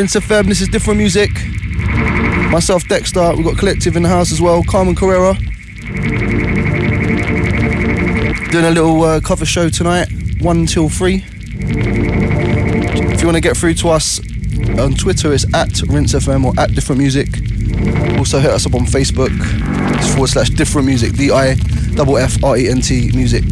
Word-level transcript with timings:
Rinse 0.00 0.14
FM, 0.14 0.46
this 0.46 0.62
is 0.62 0.68
different 0.68 0.96
music. 0.96 1.28
Myself, 2.50 2.88
Dexter, 2.88 3.36
we've 3.36 3.44
got 3.44 3.58
Collective 3.58 3.96
in 3.96 4.02
the 4.02 4.08
house 4.08 4.32
as 4.32 4.40
well, 4.40 4.62
Carmen 4.62 4.94
Carrera. 4.94 5.34
Doing 8.50 8.64
a 8.64 8.70
little 8.70 9.02
uh, 9.02 9.20
cover 9.20 9.44
show 9.44 9.68
tonight, 9.68 10.08
1 10.40 10.64
till 10.64 10.88
3. 10.88 11.22
If 11.22 13.20
you 13.20 13.26
want 13.26 13.36
to 13.36 13.42
get 13.42 13.58
through 13.58 13.74
to 13.74 13.90
us 13.90 14.20
on 14.78 14.94
Twitter, 14.94 15.34
it's 15.34 15.44
at 15.52 15.82
Rinse 15.82 16.14
FM 16.14 16.46
or 16.46 16.58
at 16.58 16.74
Different 16.74 16.98
Music. 16.98 17.28
Also 18.18 18.38
hit 18.38 18.52
us 18.52 18.64
up 18.64 18.74
on 18.74 18.86
Facebook, 18.86 19.28
it's 19.98 20.10
forward 20.14 20.30
slash 20.30 20.48
Different 20.48 20.86
Music, 20.86 21.12
D 21.12 21.30
I 21.30 21.48
F 21.48 21.58
F 21.98 22.42
R 22.42 22.56
E 22.56 22.70
N 22.70 22.80
T 22.80 23.12
Music. 23.14 23.44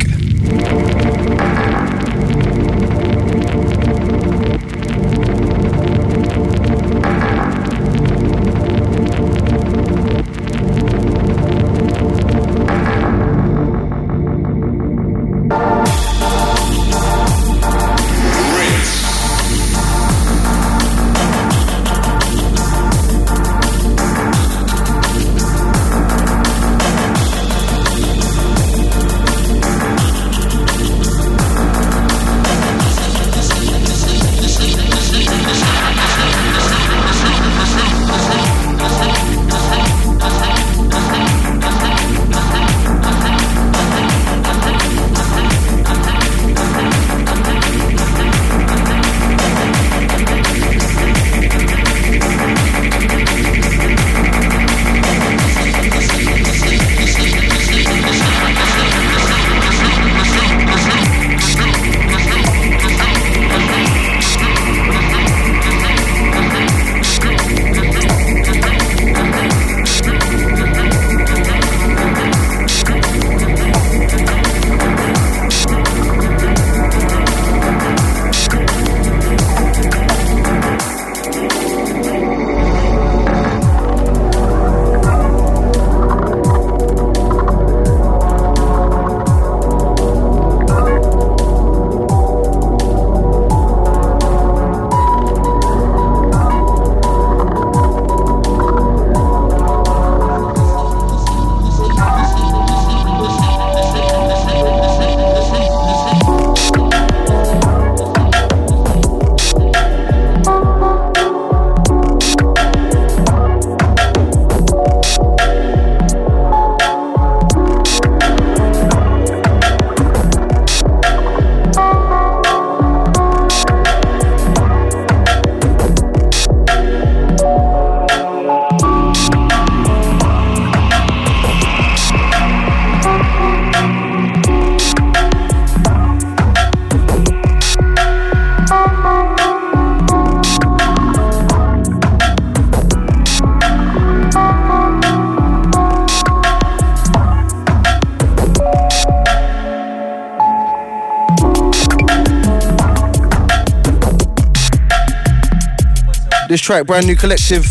Track, 156.68 156.86
brand 156.86 157.06
new 157.06 157.16
collective. 157.16 157.64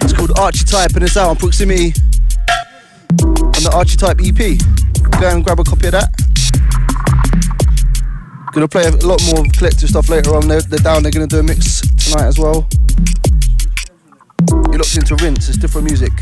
It's 0.00 0.14
called 0.14 0.38
Archetype 0.38 0.94
and 0.94 1.02
it's 1.02 1.18
out 1.18 1.28
on 1.28 1.36
Proximity 1.36 1.92
on 3.20 3.60
the 3.60 3.70
Archetype 3.74 4.16
EP. 4.24 4.56
Go 5.20 5.28
and 5.28 5.44
grab 5.44 5.60
a 5.60 5.64
copy 5.64 5.88
of 5.88 5.92
that. 5.92 6.08
Gonna 8.54 8.66
play 8.66 8.86
a 8.86 8.92
lot 9.04 9.20
more 9.26 9.44
collective 9.52 9.90
stuff 9.90 10.08
later 10.08 10.34
on. 10.34 10.48
They're, 10.48 10.62
they're 10.62 10.78
down, 10.78 11.02
they're 11.02 11.12
gonna 11.12 11.26
do 11.26 11.40
a 11.40 11.42
mix 11.42 11.82
tonight 12.02 12.24
as 12.24 12.38
well. 12.38 12.66
You're 14.72 14.80
locked 14.80 14.96
into 14.96 15.14
Rinse, 15.16 15.50
it's 15.50 15.58
different 15.58 15.88
music. 15.88 16.12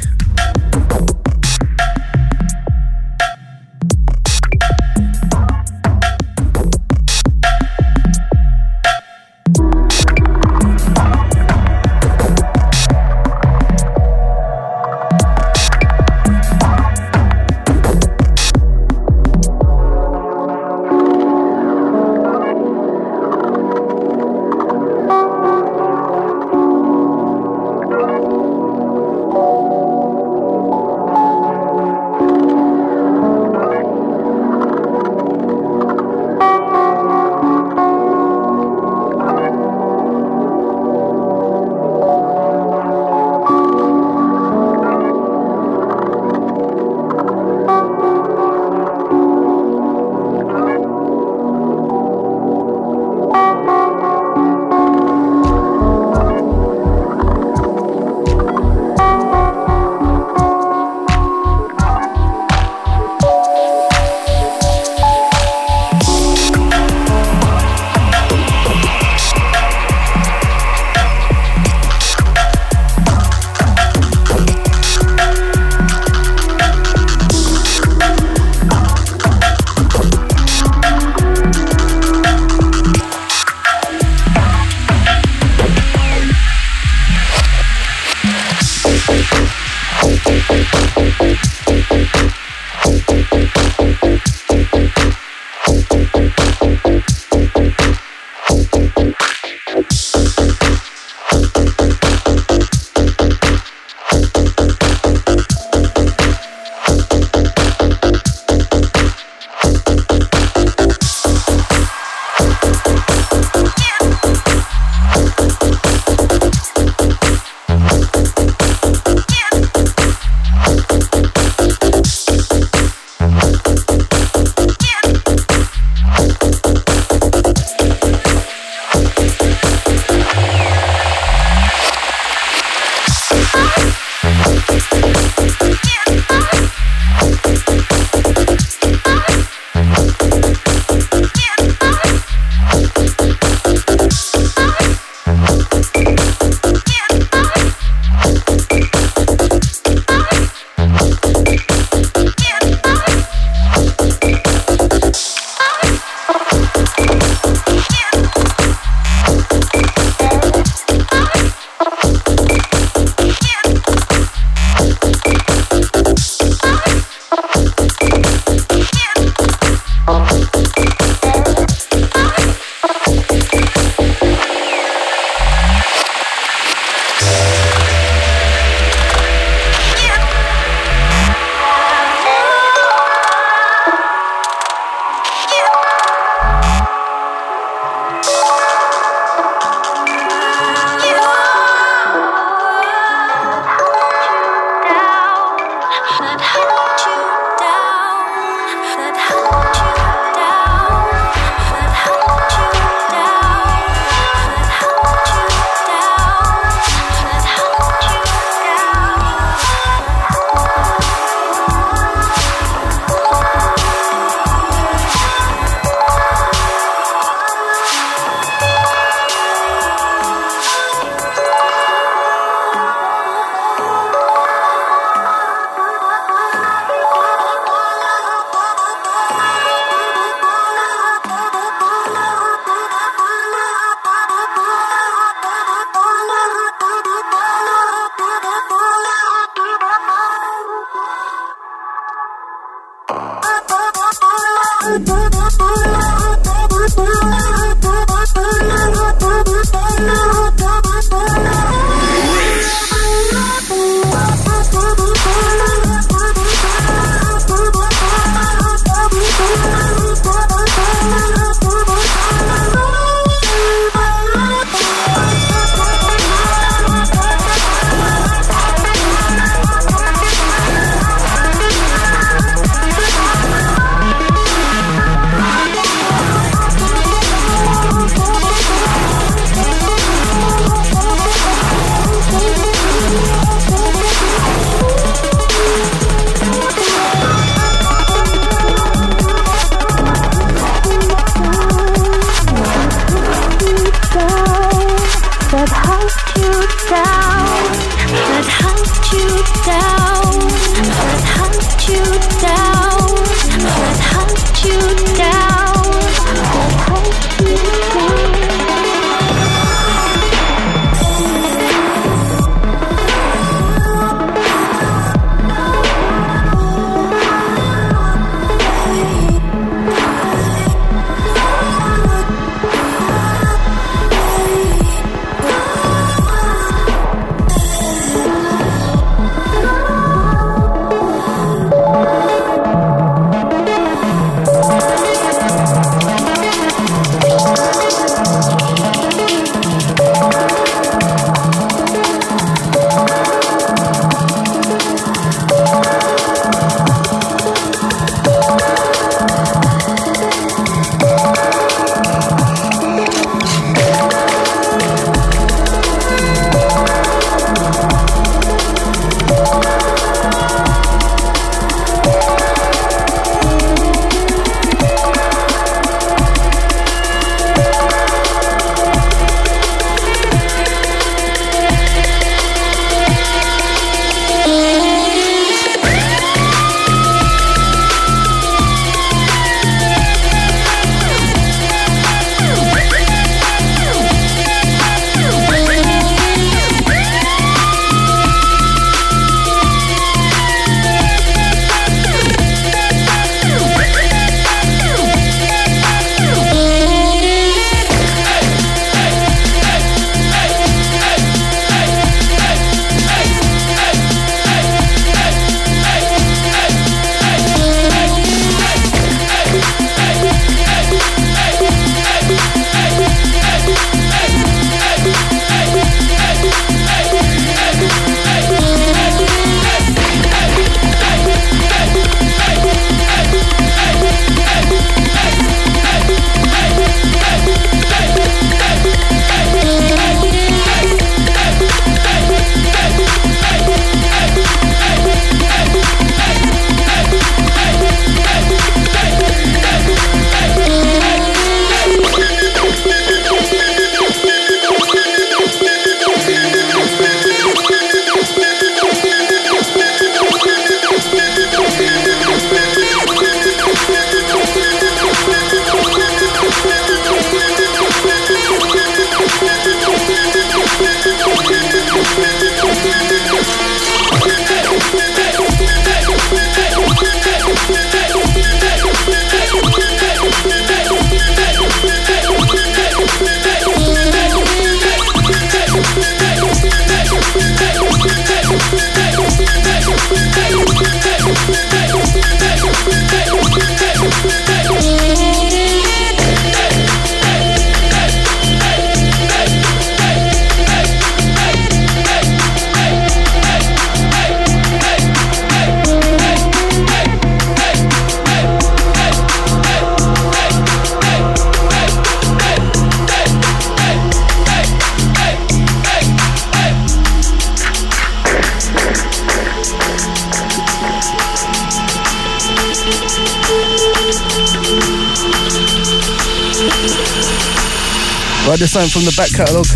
Back 519.19 519.35
catalogue. 519.35 519.67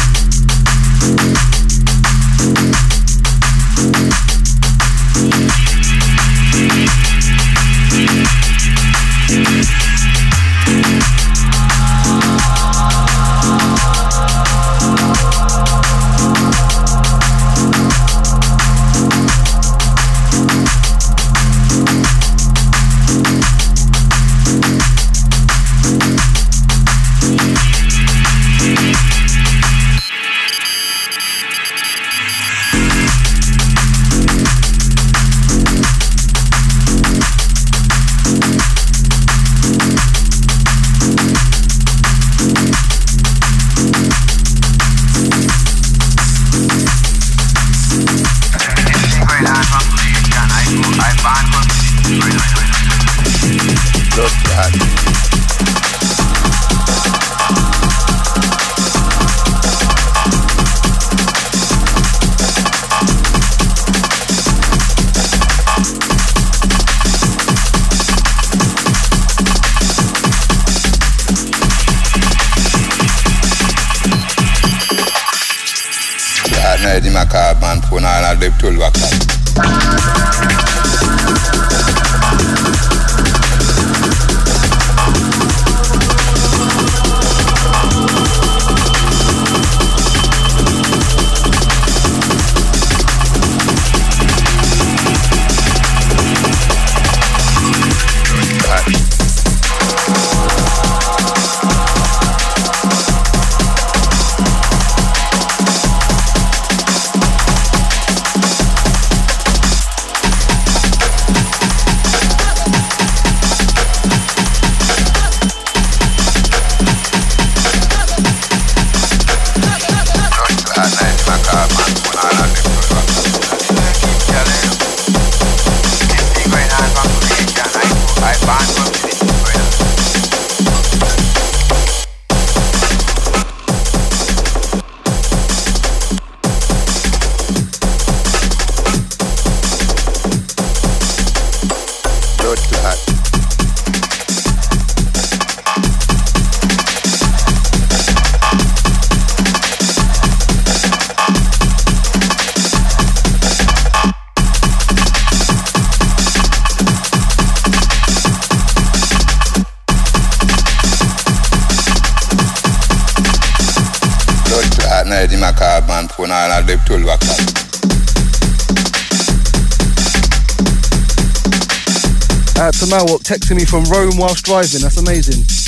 Me 173.59 173.65
from 173.65 173.83
Rome 173.85 174.17
whilst 174.17 174.45
driving. 174.45 174.81
That's 174.83 174.99
amazing. 174.99 175.68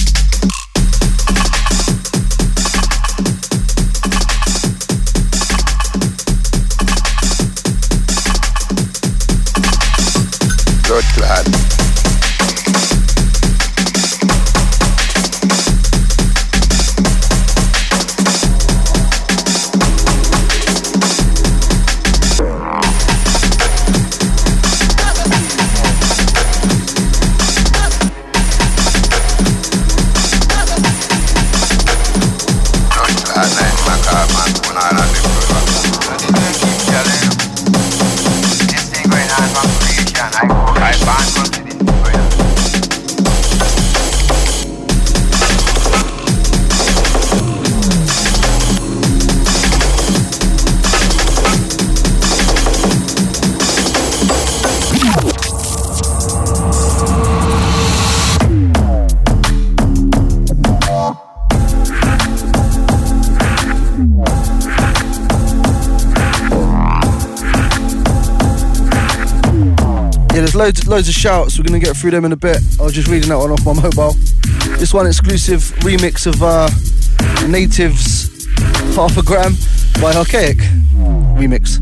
Loads, 70.70 70.86
loads 70.86 71.08
of 71.08 71.14
shouts. 71.14 71.58
We're 71.58 71.64
going 71.64 71.80
to 71.80 71.84
get 71.84 71.96
through 71.96 72.12
them 72.12 72.24
in 72.24 72.32
a 72.32 72.36
bit. 72.36 72.58
I 72.78 72.84
was 72.84 72.92
just 72.92 73.08
reading 73.08 73.28
that 73.30 73.38
one 73.38 73.50
off 73.50 73.64
my 73.64 73.72
mobile. 73.72 74.12
This 74.78 74.94
one 74.94 75.06
exclusive 75.06 75.60
remix 75.80 76.26
of 76.26 76.40
uh, 76.42 76.68
Natives 77.48 78.46
Half 78.94 79.16
a 79.16 79.22
Gram 79.22 79.54
by 80.00 80.12
Archaic 80.14 80.58
remix. 81.36 81.80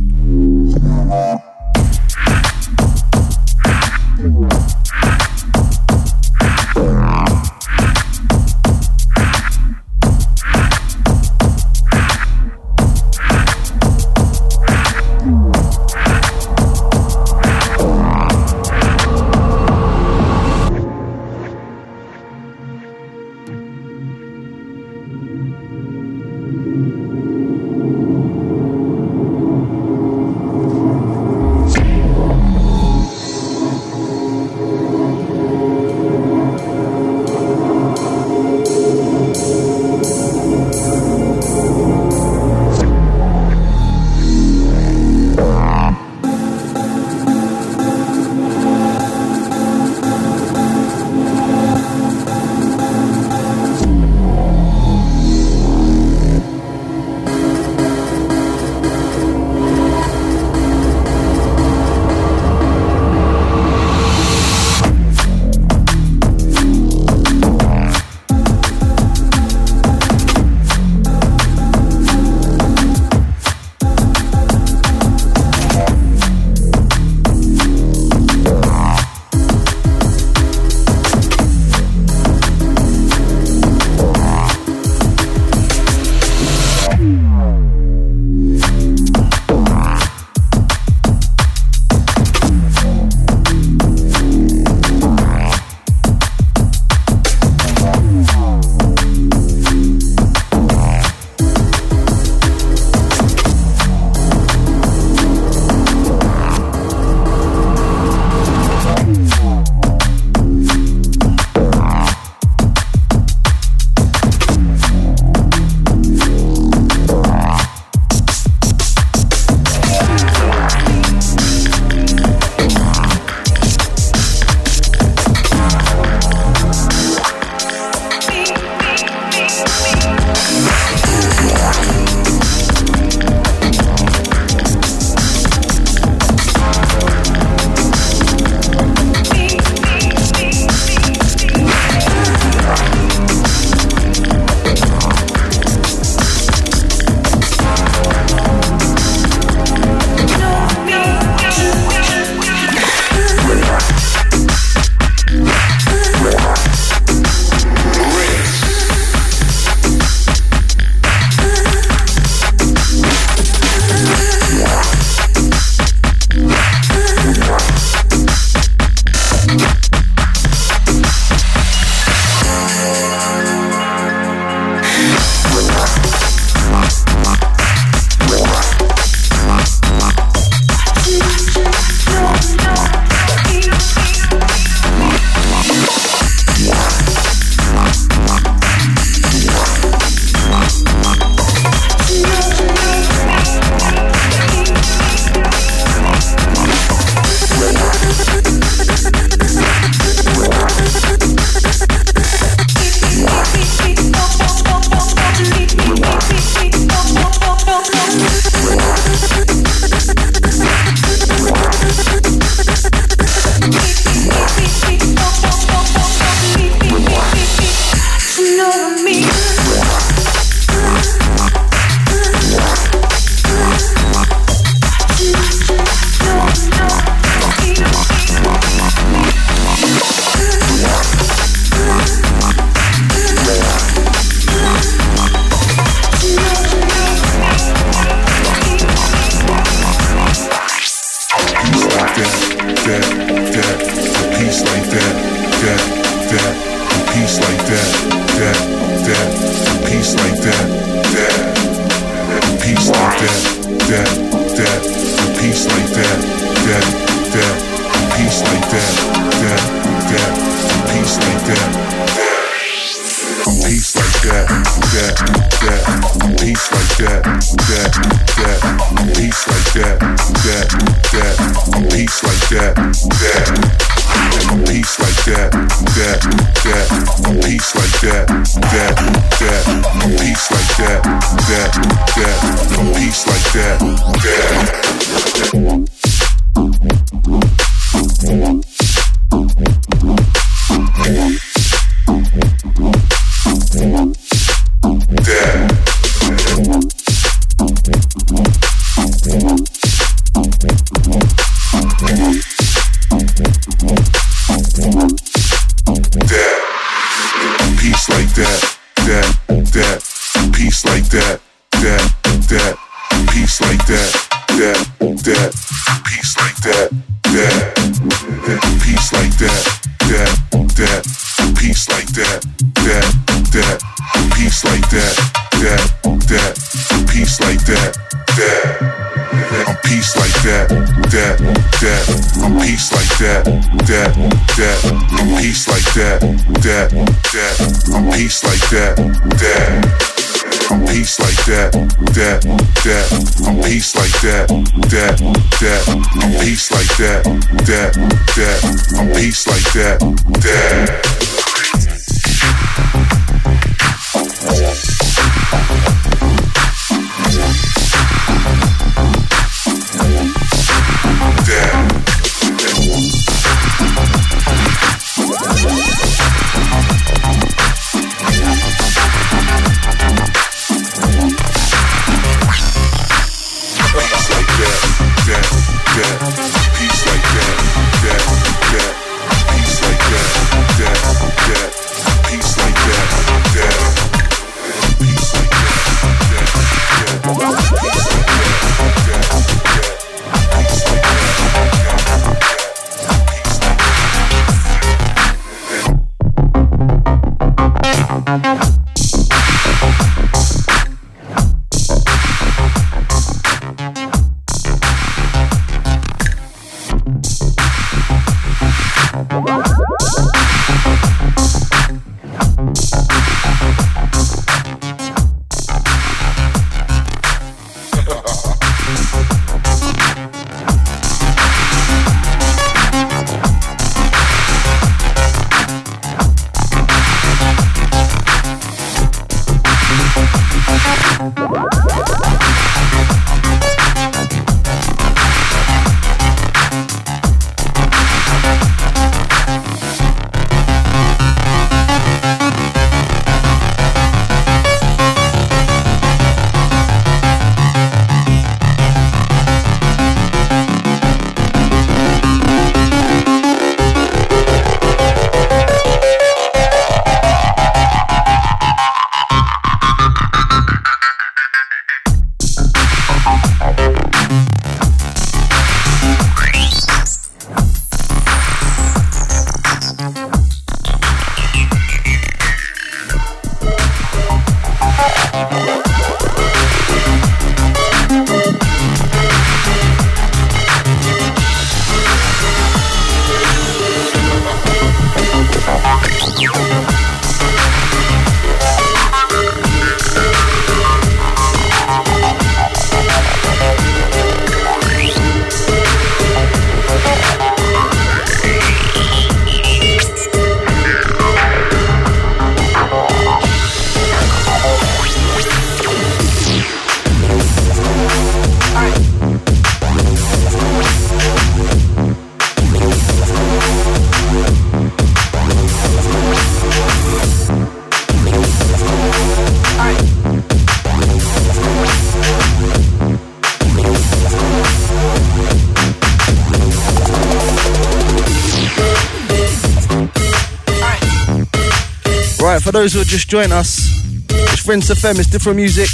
For 532.68 532.72
those 532.72 532.92
who 532.92 533.00
are 533.00 533.08
just 533.08 533.30
joined 533.30 533.50
us, 533.50 533.80
it's 534.28 534.68
Rinse 534.68 534.90
FM, 534.90 535.18
it's 535.18 535.30
different 535.30 535.56
music. 535.56 535.88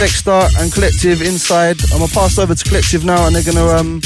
Dexter 0.00 0.48
and 0.56 0.72
Collective 0.72 1.20
inside. 1.20 1.76
I'm 1.92 2.00
gonna 2.00 2.08
pass 2.10 2.38
over 2.38 2.54
to 2.54 2.64
Collective 2.64 3.04
now 3.04 3.26
and 3.26 3.36
they're 3.36 3.44
gonna 3.44 3.68
um, 3.68 4.00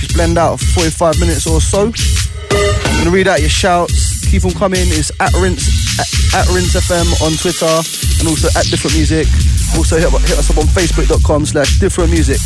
just 0.00 0.14
blend 0.14 0.38
out 0.38 0.60
for 0.60 0.88
45 0.88 1.20
minutes 1.20 1.46
or 1.46 1.60
so. 1.60 1.92
I'm 1.92 3.04
gonna 3.04 3.10
read 3.10 3.28
out 3.28 3.40
your 3.40 3.50
shouts. 3.50 4.24
Keep 4.30 4.48
them 4.48 4.52
coming. 4.52 4.80
It's 4.96 5.12
at 5.20 5.34
Rinse, 5.34 5.68
at, 6.00 6.08
at 6.40 6.48
Rinse 6.48 6.72
FM 6.72 7.20
on 7.20 7.36
Twitter 7.36 7.68
and 8.20 8.28
also 8.32 8.48
at 8.56 8.64
Different 8.72 8.96
Music. 8.96 9.28
Also 9.76 10.00
hit, 10.00 10.08
hit 10.24 10.38
us 10.38 10.48
up 10.48 10.56
on 10.56 10.64
facebook.com 10.72 11.44
slash 11.44 11.78
different 11.80 12.10
music. 12.10 12.40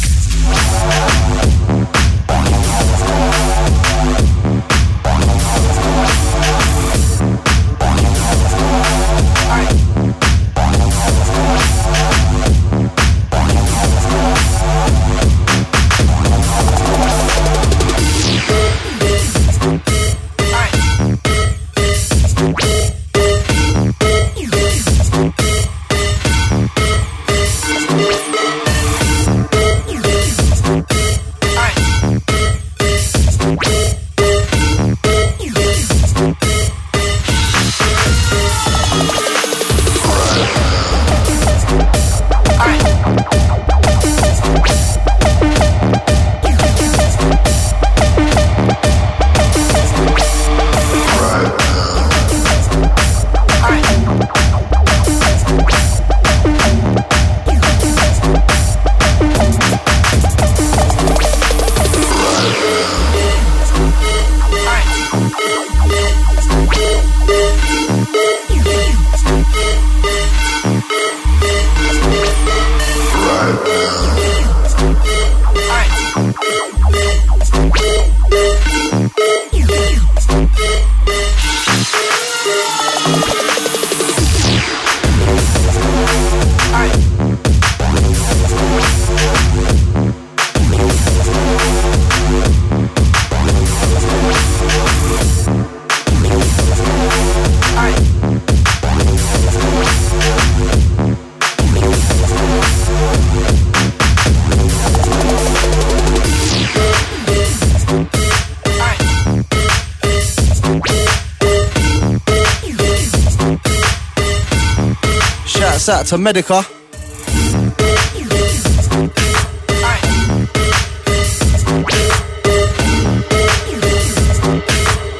Shouts 115.87 116.01
out 116.01 116.07
to 116.07 116.19
Medica. 116.19 116.63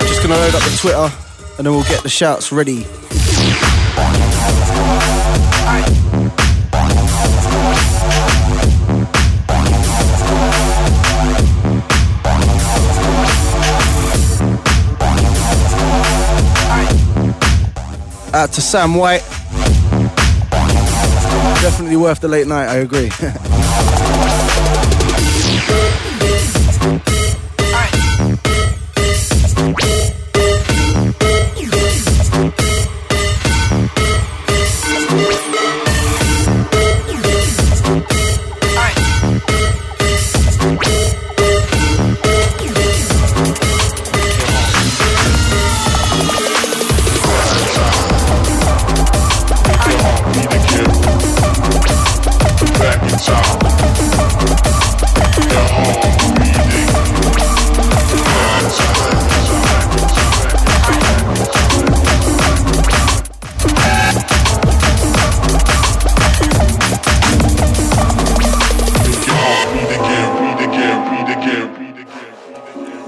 Just 0.01 0.23
gonna 0.23 0.35
load 0.35 0.55
up 0.57 0.63
the 0.63 0.77
Twitter 0.81 1.09
and 1.59 1.67
then 1.67 1.73
we'll 1.73 1.85
get 1.85 2.03
the 2.03 2.09
shouts 2.09 2.51
ready. 2.51 2.85
Out 18.35 18.53
to 18.53 18.61
Sam 18.61 18.97
White. 18.97 19.36
Definitely 21.63 21.97
worth 21.97 22.21
the 22.21 22.29
late 22.29 22.47
night, 22.47 22.69
I 22.69 22.77
agree. 22.77 23.11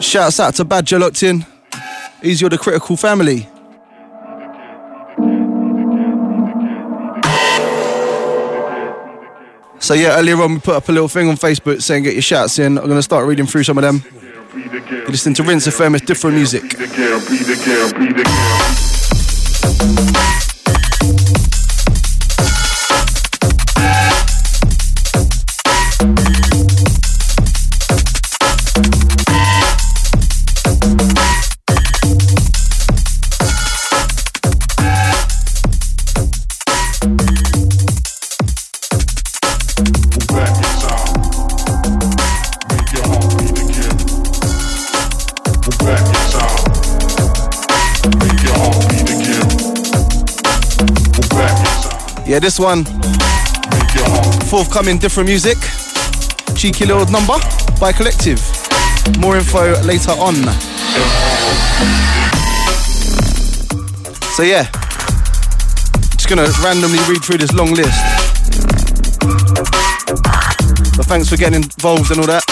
Shouts 0.08 0.40
out 0.40 0.54
to 0.54 0.64
Badger 0.64 0.98
locked 0.98 1.22
in. 1.22 1.44
He's 2.22 2.40
your 2.40 2.48
the 2.48 2.56
critical 2.56 2.96
family. 2.96 3.46
So 9.78 9.92
yeah, 9.92 10.18
earlier 10.18 10.40
on 10.40 10.54
we 10.54 10.60
put 10.60 10.76
up 10.76 10.88
a 10.88 10.92
little 10.92 11.08
thing 11.08 11.28
on 11.28 11.36
Facebook 11.36 11.82
saying 11.82 12.04
get 12.04 12.14
your 12.14 12.22
shouts 12.22 12.58
in. 12.58 12.78
I'm 12.78 12.88
gonna 12.88 13.02
start 13.02 13.26
reading 13.26 13.44
through 13.44 13.64
some 13.64 13.76
of 13.76 13.82
them. 13.82 14.02
You're 14.56 15.12
to 15.34 15.42
Rinse 15.42 15.66
FM, 15.66 15.94
it's 15.94 16.06
different 16.06 16.36
music. 16.36 16.64
This 52.48 52.58
one, 52.58 52.82
forthcoming 54.48 54.96
different 54.96 55.28
music. 55.28 55.58
Cheeky 56.56 56.86
little 56.86 57.04
number 57.12 57.34
by 57.78 57.92
Collective. 57.92 58.40
More 59.18 59.36
info 59.36 59.78
later 59.82 60.12
on. 60.12 60.34
So 64.32 64.44
yeah, 64.44 64.64
just 66.16 66.26
gonna 66.26 66.48
randomly 66.64 67.00
read 67.06 67.22
through 67.22 67.36
this 67.36 67.52
long 67.52 67.74
list. 67.74 68.00
But 70.96 71.04
thanks 71.04 71.28
for 71.28 71.36
getting 71.36 71.64
involved 71.64 72.10
and 72.12 72.20
all 72.20 72.26
that. 72.28 72.47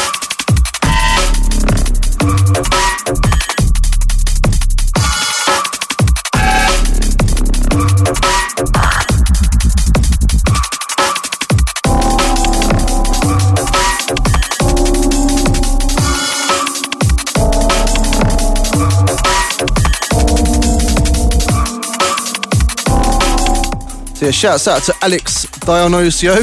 Yeah, 24.27 24.33
shouts 24.33 24.67
out 24.67 24.83
to 24.83 24.95
Alex 25.03 25.47
Dionisio, 25.47 26.43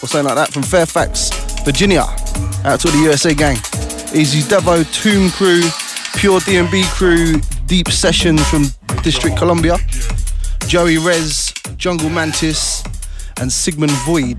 or 0.00 0.06
something 0.06 0.24
like 0.24 0.36
that, 0.36 0.52
from 0.52 0.62
Fairfax, 0.62 1.30
Virginia. 1.64 2.02
Out 2.64 2.78
to 2.78 2.88
the 2.92 2.98
USA 3.02 3.34
gang. 3.34 3.56
Easy 4.14 4.38
Devo, 4.42 4.84
Tomb 4.92 5.30
Crew, 5.30 5.62
Pure 6.14 6.38
DMB 6.42 6.84
Crew, 6.92 7.40
Deep 7.66 7.88
Sessions 7.88 8.40
from 8.48 8.66
District 9.02 9.36
Columbia, 9.36 9.78
Joey 10.68 10.98
Rez, 10.98 11.52
Jungle 11.76 12.08
Mantis, 12.08 12.84
and 13.40 13.50
Sigmund 13.50 13.90
Void. 14.06 14.38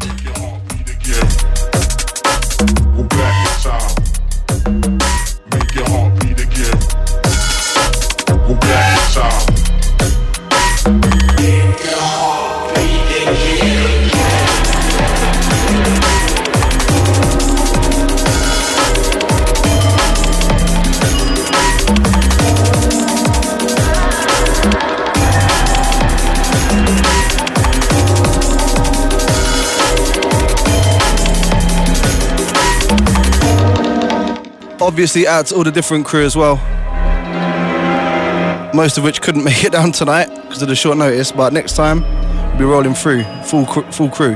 Obviously, 34.88 35.24
to 35.24 35.54
all 35.54 35.66
the 35.66 35.72
different 35.72 36.06
crew 36.06 36.24
as 36.24 36.38
well. 36.38 36.56
Most 38.74 38.98
of 38.98 39.04
which 39.04 39.22
couldn't 39.22 39.44
make 39.52 39.66
it 39.66 39.74
down 39.74 39.92
tonight 39.92 40.28
because 40.44 40.62
of 40.62 40.70
the 40.70 40.76
short 40.78 40.98
notice, 40.98 41.30
but 41.30 41.52
next 41.52 41.76
time 41.76 42.04
we'll 42.52 42.58
be 42.58 42.64
rolling 42.64 42.94
through 42.94 43.26
full 43.44 43.66
cr- 43.66 43.92
full 43.92 44.10
crew. 44.10 44.36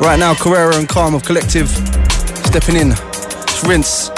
Right 0.00 0.18
now, 0.18 0.34
Carrera 0.34 0.76
and 0.76 0.86
Calm 0.86 1.14
of 1.14 1.24
Collective 1.24 1.70
stepping 2.44 2.76
in. 2.76 2.92
It's 2.92 3.64
Rinse. 3.64 4.10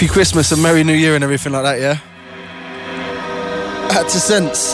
Happy 0.00 0.10
Christmas 0.10 0.50
and 0.50 0.62
Merry 0.62 0.82
New 0.82 0.94
Year 0.94 1.14
and 1.14 1.22
everything 1.22 1.52
like 1.52 1.62
that, 1.62 1.78
yeah? 1.78 1.92
Had 3.92 4.08
to 4.08 4.18
sense. 4.18 4.72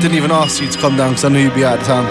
Didn't 0.00 0.16
even 0.16 0.30
ask 0.30 0.62
you 0.62 0.70
to 0.70 0.78
come 0.78 0.96
down 0.96 1.10
because 1.10 1.24
I 1.24 1.28
knew 1.30 1.40
you'd 1.40 1.52
be 1.52 1.64
out 1.64 1.80
of 1.80 1.84
town. 1.84 2.04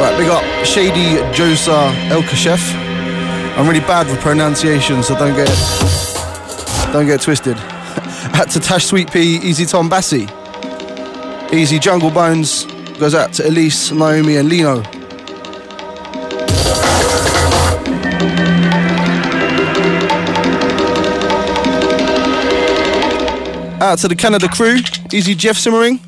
Right, 0.00 0.16
big 0.16 0.28
up 0.30 0.42
Shady 0.64 1.20
Josa 1.36 1.92
Elkashef. 2.08 2.74
I'm 3.58 3.68
really 3.68 3.80
bad 3.80 4.06
with 4.06 4.18
pronunciation, 4.20 5.02
so 5.02 5.14
don't 5.14 5.36
get 5.36 5.48
don't 6.94 7.04
get 7.04 7.20
twisted. 7.20 7.58
At 8.32 8.48
to 8.52 8.60
Tash 8.60 8.86
Sweet 8.86 9.12
Pea, 9.12 9.40
Easy 9.42 9.66
Tom 9.66 9.90
Bassi. 9.90 10.26
Easy 11.52 11.78
Jungle 11.78 12.10
Bones 12.10 12.57
goes 12.98 13.14
out 13.14 13.32
to 13.34 13.46
Elise, 13.46 13.92
Naomi, 13.92 14.36
and 14.36 14.48
Lino. 14.48 14.82
Out 23.80 23.98
to 23.98 24.08
the 24.08 24.16
Canada 24.18 24.48
crew, 24.48 24.78
Easy 25.12 25.34
Jeff 25.34 25.56
Simmering. 25.56 26.00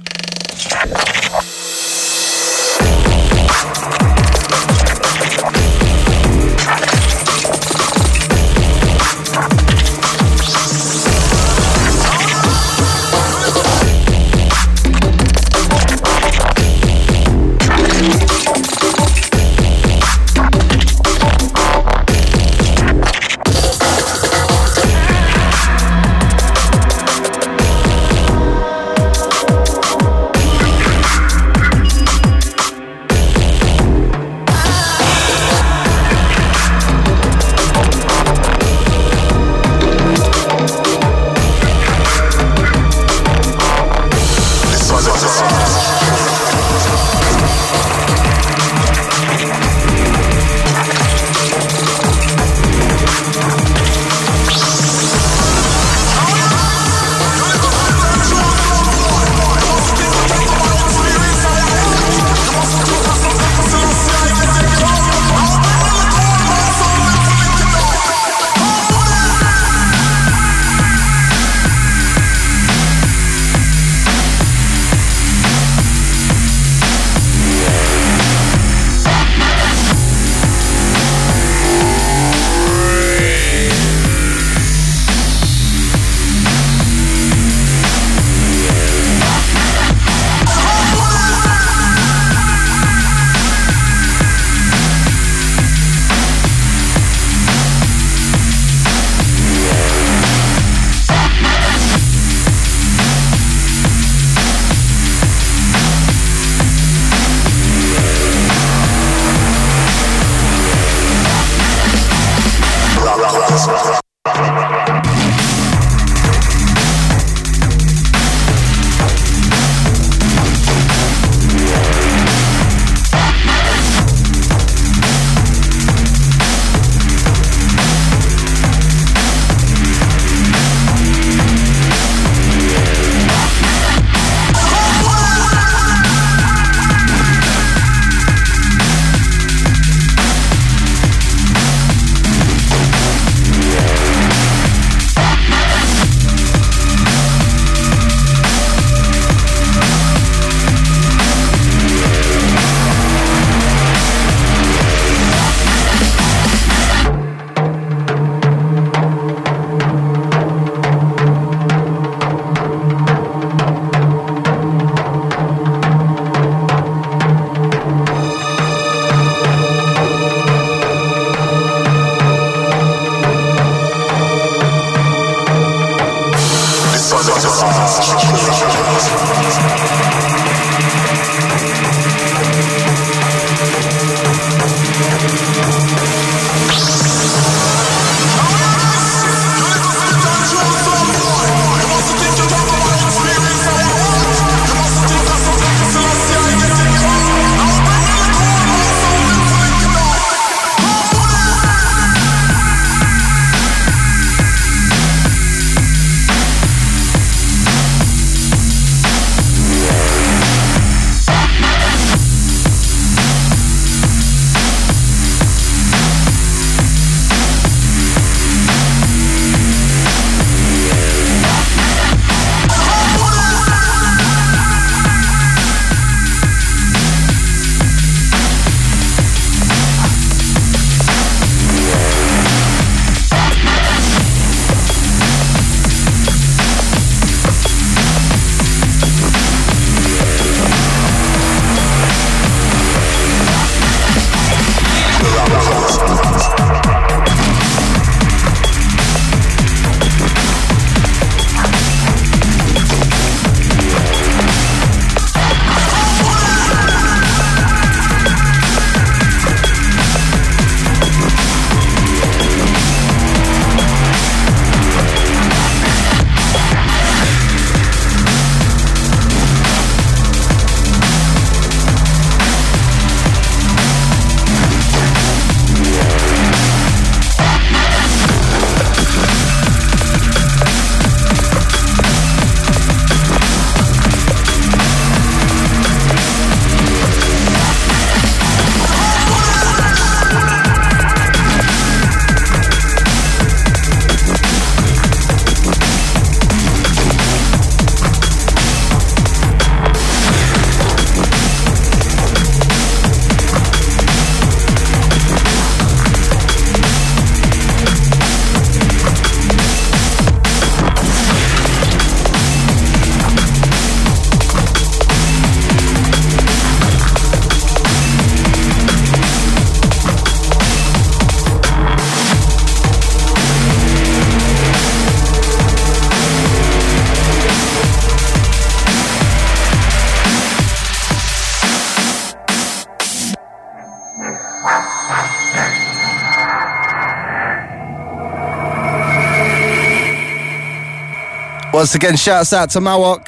Once 341.81 341.95
again, 341.95 342.15
shouts 342.15 342.53
out 342.53 342.69
to 342.69 342.79
Mawok. 342.79 343.27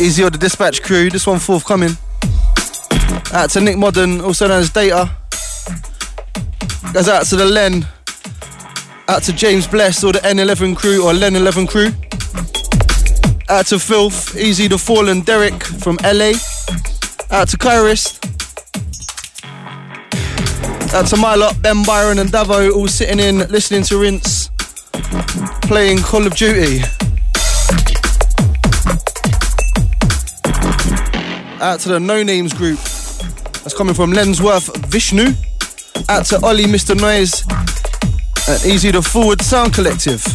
Easy 0.00 0.24
or 0.24 0.28
the 0.28 0.36
dispatch 0.36 0.82
crew, 0.82 1.08
this 1.08 1.28
one 1.28 1.38
forthcoming. 1.38 1.96
Out 3.32 3.50
to 3.50 3.60
Nick 3.60 3.78
Modern, 3.78 4.20
also 4.20 4.48
known 4.48 4.62
as 4.62 4.70
Data. 4.70 5.16
Goes 6.92 7.08
out 7.08 7.26
to 7.26 7.36
the 7.36 7.44
Len. 7.44 7.86
Out 9.06 9.22
to 9.22 9.32
James 9.32 9.68
Bless 9.68 10.02
or 10.02 10.12
the 10.12 10.18
N11 10.18 10.76
crew 10.76 11.06
or 11.06 11.14
Len 11.14 11.36
11 11.36 11.68
crew. 11.68 11.90
Out 13.48 13.66
to 13.66 13.78
Filth, 13.78 14.36
Easy 14.36 14.66
the 14.66 14.76
Fallen, 14.76 15.20
Derek 15.20 15.62
from 15.62 15.98
LA. 16.02 16.32
Out 17.30 17.46
to 17.50 17.56
Kairis. 17.56 18.18
Out 20.92 21.06
to 21.06 21.16
my 21.16 21.36
lot, 21.36 21.62
Ben 21.62 21.84
Byron 21.84 22.18
and 22.18 22.30
Davo, 22.30 22.72
all 22.72 22.88
sitting 22.88 23.20
in, 23.20 23.38
listening 23.50 23.84
to 23.84 23.94
Rinse, 24.00 24.33
playing 25.74 25.98
Call 25.98 26.24
of 26.24 26.36
Duty. 26.36 26.82
Out 31.60 31.80
to 31.80 31.88
the 31.88 31.98
No 32.00 32.22
Names 32.22 32.52
group. 32.52 32.78
That's 32.78 33.74
coming 33.74 33.92
from 33.92 34.12
Lensworth 34.12 34.76
Vishnu. 34.86 35.32
Out 36.08 36.26
to 36.26 36.38
Ollie, 36.46 36.66
Mr. 36.66 36.94
Noise, 36.94 37.42
and 38.48 38.72
Easy 38.72 38.92
the 38.92 39.02
Forward 39.02 39.42
Sound 39.42 39.74
Collective. 39.74 40.33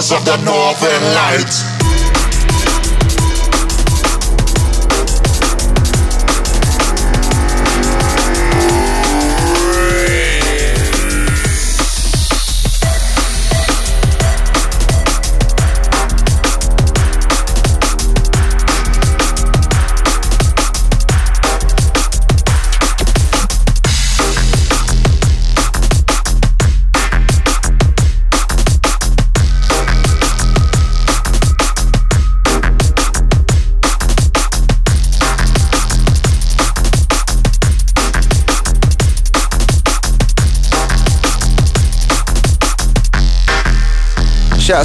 Of 0.00 0.24
the 0.24 0.36
northern 0.46 1.14
lights. 1.14 1.69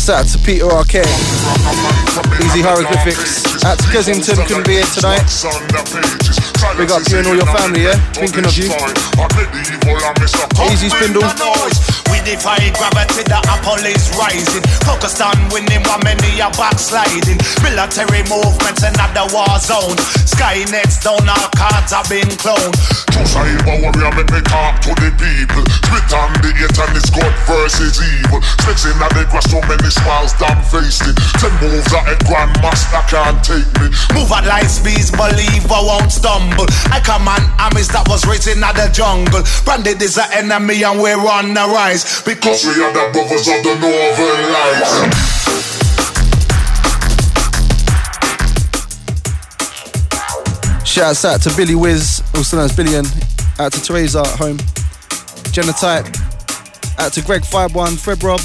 Shouts 0.05 0.35
out 0.35 0.39
to 0.39 0.45
Peter 0.45 0.65
Arcade. 0.65 1.05
Easy 2.45 2.61
Hieroglyphics. 2.61 3.41
To 3.41 3.89
Kensington, 3.89 4.37
couldn't 4.45 4.67
be 4.67 4.73
here 4.73 4.85
tonight. 4.93 5.25
Big 6.77 6.91
up 6.91 7.01
you 7.09 7.17
and 7.17 7.25
all 7.25 7.33
your 7.35 7.49
family, 7.49 7.89
yeah? 7.89 7.97
Thinking 8.13 8.45
of 8.45 8.55
you. 8.55 8.69
Easy 10.69 10.89
Spindle 10.89 11.25
defy 12.25 12.57
gravity, 12.73 13.21
the 13.23 13.37
apple 13.45 13.85
is 13.85 14.09
rising. 14.17 14.65
Focused 14.81 15.21
on 15.21 15.37
winning 15.53 15.85
while 15.85 16.01
many 16.01 16.41
are 16.41 16.51
backsliding. 16.57 17.37
Military 17.61 18.25
movements 18.25 18.83
and 18.83 18.97
other 18.97 19.29
war 19.31 19.55
zones. 19.61 20.01
Skynet's 20.25 20.99
down, 21.05 21.29
our 21.29 21.49
cards 21.55 21.93
have 21.93 22.09
been 22.09 22.27
cloned. 22.41 22.94
True 23.16 23.24
cyber 23.24 23.80
warrior, 23.80 24.11
make 24.11 24.28
me 24.28 24.41
talk 24.43 24.84
to 24.84 24.91
the 24.99 25.07
people. 25.16 25.63
On 26.16 26.32
the 26.38 26.53
and 26.53 26.95
it's 26.95 27.09
God 27.09 27.34
versus 27.49 27.97
evil. 27.97 28.39
Flexing 28.61 28.93
at 29.01 29.09
the 29.18 29.26
grass, 29.26 29.49
so 29.49 29.59
many 29.66 29.89
smiles, 29.89 30.32
damn 30.38 30.61
faced 30.63 31.01
it. 31.01 31.18
Ten 31.41 31.49
moves 31.59 31.91
at 31.91 32.05
a 32.07 32.16
grandmaster 32.24 33.01
can't 33.09 33.41
take 33.43 33.66
me. 33.82 33.89
Move 34.13 34.32
at 34.32 34.45
light 34.45 34.70
speeds, 34.70 35.11
won't 35.18 36.11
stumble. 36.11 36.68
I 36.93 37.01
command 37.01 37.43
armies 37.59 37.88
that 37.89 38.07
was 38.07 38.24
raising 38.28 38.61
at 38.63 38.76
the 38.78 38.88
jungle. 38.93 39.41
Branded 39.66 40.01
is 40.01 40.18
an 40.18 40.30
enemy 40.32 40.84
and 40.84 41.01
we're 41.01 41.18
on 41.18 41.55
the 41.55 41.66
rise. 41.74 42.22
Because 42.22 42.63
we 42.63 42.78
are 42.84 42.93
the 42.93 43.09
brothers 43.11 43.47
of 43.49 43.63
the 43.66 43.76
Northern 43.82 44.53
Lights. 44.53 45.66
Shouts 50.86 51.26
out 51.26 51.41
to 51.41 51.53
Billy 51.57 51.76
Wiz, 51.76 52.14
also 52.38 52.57
known 52.57 52.65
as 52.65 52.75
Billion. 52.75 53.05
Out 53.59 53.71
to 53.73 53.81
Teresa 53.81 54.19
at 54.19 54.39
home. 54.39 54.57
Genotype. 55.53 56.07
Out 56.99 57.13
to 57.13 57.21
Greg 57.21 57.45
Five 57.45 57.75
One, 57.75 57.95
Fred 57.95 58.23
Rob. 58.23 58.41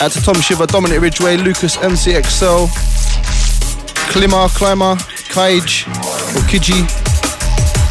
Out 0.00 0.12
to 0.12 0.20
Tom 0.22 0.40
Shiver, 0.40 0.66
Dominic 0.66 1.00
Ridgeway, 1.00 1.36
Lucas 1.38 1.76
MCXL, 1.76 2.68
Klima, 4.12 4.48
Climber, 4.56 4.96
Kaij, 5.32 5.86
or 6.36 6.42
Kiji. 6.50 6.84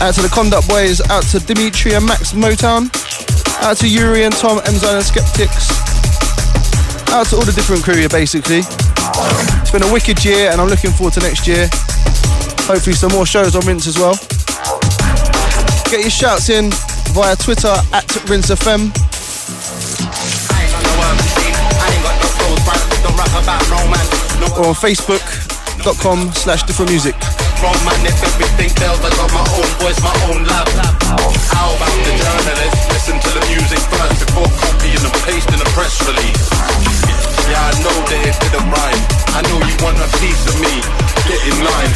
Out 0.01 0.13
to 0.15 0.21
the 0.21 0.29
Conduct 0.29 0.67
Boys, 0.67 1.01
out 1.09 1.23
to 1.23 1.39
Dimitri 1.39 1.93
and 1.93 2.05
Max 2.05 2.33
Motown. 2.33 2.91
Out 3.63 3.77
to 3.77 3.87
Yuri 3.87 4.25
and 4.25 4.35
Tom, 4.35 4.59
Emzine 4.59 4.95
and 4.95 5.05
Skeptics. 5.05 5.71
Out 7.09 7.27
to 7.27 7.37
all 7.37 7.45
the 7.45 7.53
different 7.55 7.83
crew 7.83 7.95
here, 7.95 8.09
basically. 8.09 8.61
It's 8.61 9.71
been 9.71 9.83
a 9.83 9.91
wicked 9.91 10.23
year, 10.23 10.51
and 10.51 10.59
I'm 10.59 10.67
looking 10.67 10.91
forward 10.91 11.13
to 11.13 11.21
next 11.21 11.47
year. 11.47 11.69
Hopefully, 12.65 12.95
some 12.95 13.11
more 13.11 13.27
shows 13.27 13.55
on 13.55 13.61
Rinse 13.67 13.85
as 13.85 13.99
well. 13.99 14.17
Get 15.85 16.01
your 16.01 16.09
shouts 16.09 16.49
in 16.49 16.71
via 17.13 17.35
Twitter 17.35 17.69
at 17.93 18.09
RinseFM. 18.25 18.89
Or 24.57 24.65
on 24.65 24.73
Facebook.com 24.73 26.33
slash 26.33 26.63
different 26.63 26.89
music. 26.89 27.13
Everything 27.13 28.71
I 28.81 29.09
got 29.13 29.29
my 29.29 29.45
own 29.45 29.69
voice, 29.77 30.01
my 30.01 30.09
own 30.33 30.43
love. 30.49 30.67
How 31.53 31.69
about 31.69 31.93
the 32.01 32.17
journalists? 32.17 32.81
Listen 32.89 33.19
to 33.21 33.29
the 33.29 33.45
music 33.53 33.79
first 33.93 34.25
before 34.25 34.49
copying 34.57 35.05
and 35.05 35.13
pasting 35.21 35.61
a 35.61 35.69
press 35.77 36.01
release. 36.07 37.24
Yeah, 37.47 37.61
I 37.61 37.71
know 37.83 37.93
that 38.09 38.25
it 38.25 38.33
didn't 38.41 38.65
rhyme. 38.73 39.01
I 39.37 39.39
know 39.45 39.61
you 39.61 39.77
want 39.83 40.01
a 40.01 40.09
piece 40.17 40.47
of 40.49 40.57
me. 40.59 40.81
Get 41.29 41.37
in 41.45 41.61
line. 41.63 41.93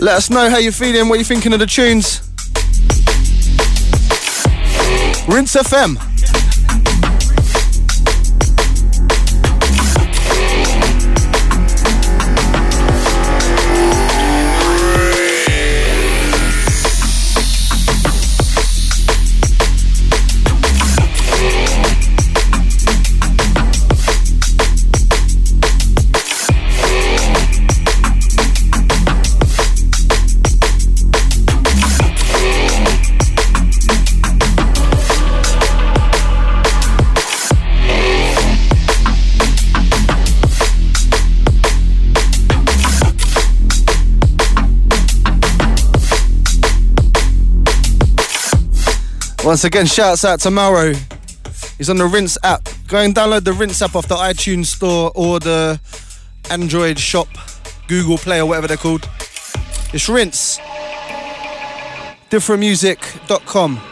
Let 0.00 0.16
us 0.16 0.30
know 0.30 0.48
how 0.48 0.56
you're 0.56 0.72
feeling, 0.72 1.10
what 1.10 1.16
you're 1.16 1.26
thinking 1.26 1.52
of 1.52 1.58
the 1.58 1.66
tunes. 1.66 2.22
Rinse 5.28 5.56
FM. 5.56 6.09
Once 49.42 49.64
again, 49.64 49.86
shouts 49.86 50.24
out 50.24 50.38
to 50.38 50.50
Mauro. 50.50 50.92
He's 51.78 51.88
on 51.88 51.96
the 51.96 52.04
Rinse 52.04 52.36
app. 52.44 52.68
Go 52.86 52.98
and 52.98 53.14
download 53.14 53.44
the 53.44 53.54
Rinse 53.54 53.80
app 53.80 53.96
off 53.96 54.06
the 54.06 54.16
iTunes 54.16 54.66
store 54.66 55.10
or 55.14 55.40
the 55.40 55.80
Android 56.50 56.98
shop, 56.98 57.28
Google 57.88 58.18
Play 58.18 58.40
or 58.40 58.46
whatever 58.46 58.68
they're 58.68 58.76
called. 58.76 59.08
It's 59.94 60.08
Rinse. 60.08 60.58
Differentmusic.com. 62.30 63.89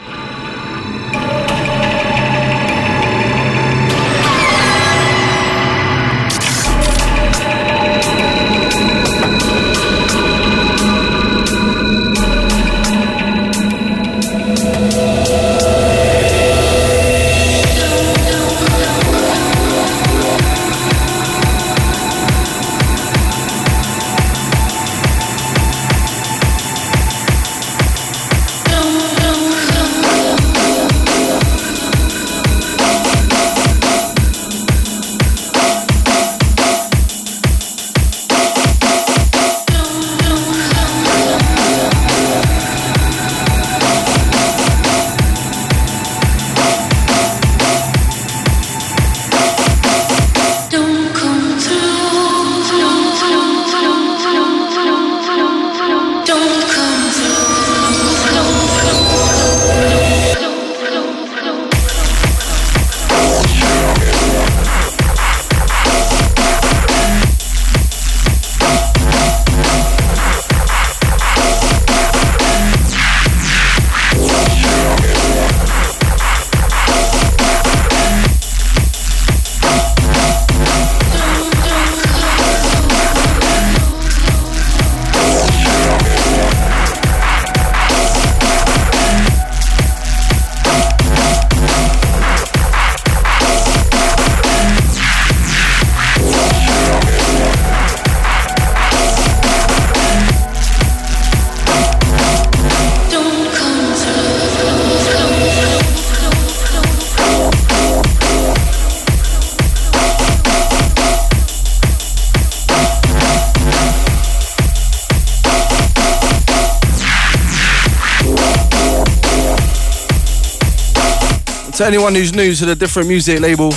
To 121.79 121.87
anyone 121.87 122.13
who's 122.13 122.35
new 122.35 122.55
to 122.55 122.67
the 122.67 122.75
different 122.75 123.07
music 123.07 123.39
label, 123.39 123.71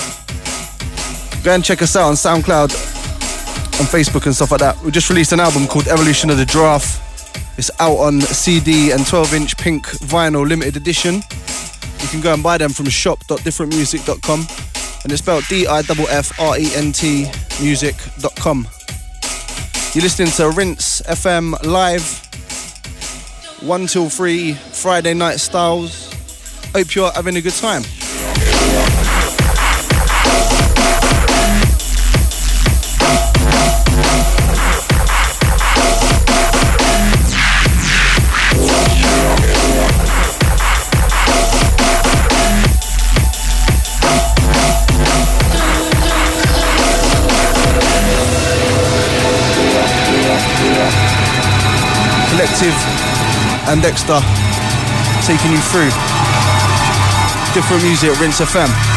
go 1.44 1.54
and 1.54 1.64
check 1.64 1.84
us 1.84 1.96
out 1.96 2.08
on 2.08 2.16
SoundCloud, 2.16 2.74
on 3.80 3.86
Facebook 3.86 4.26
and 4.26 4.34
stuff 4.34 4.50
like 4.50 4.60
that. 4.62 4.82
We 4.82 4.90
just 4.90 5.08
released 5.12 5.34
an 5.34 5.40
album 5.40 5.68
called 5.68 5.88
Evolution 5.88 6.32
of 6.32 6.38
the 6.38 6.46
Giraffe. 6.46 7.00
It's 7.60 7.70
out 7.80 7.98
on 7.98 8.20
CD 8.22 8.90
and 8.92 9.06
12 9.06 9.36
inch 9.36 9.56
pink 9.56 9.86
vinyl 9.86 10.48
limited 10.48 10.78
edition. 10.78 11.22
You 12.02 12.08
can 12.08 12.22
go 12.22 12.34
and 12.34 12.42
buy 12.42 12.58
them 12.58 12.72
from 12.72 12.90
shop.differentmusic.com 12.90 14.48
and 15.04 15.12
it's 15.12 15.22
spelled 15.22 15.44
D 15.48 15.68
I 15.68 15.82
F 15.82 16.00
F 16.10 16.40
R 16.40 16.58
E 16.58 16.74
N 16.74 16.92
T 16.94 17.30
music.com. 17.62 18.68
You're 19.94 20.02
listening 20.02 20.32
to 20.32 20.50
Rinse 20.50 21.04
FM 21.04 21.54
live, 21.64 22.02
1 23.62 23.86
till 23.86 24.10
3, 24.10 24.54
Friday 24.54 25.14
night 25.14 25.40
styles. 25.40 26.11
Hope 26.74 26.96
you're 26.96 27.12
having 27.12 27.36
a 27.36 27.42
good 27.42 27.52
time. 27.52 27.84
Collective 52.30 52.74
and 53.68 53.82
Dexter 53.82 54.22
taking 55.28 55.52
you 55.52 55.58
through. 55.58 56.11
Different 57.54 57.84
music 57.84 58.18
Rinse 58.22 58.40
FM. 58.40 58.92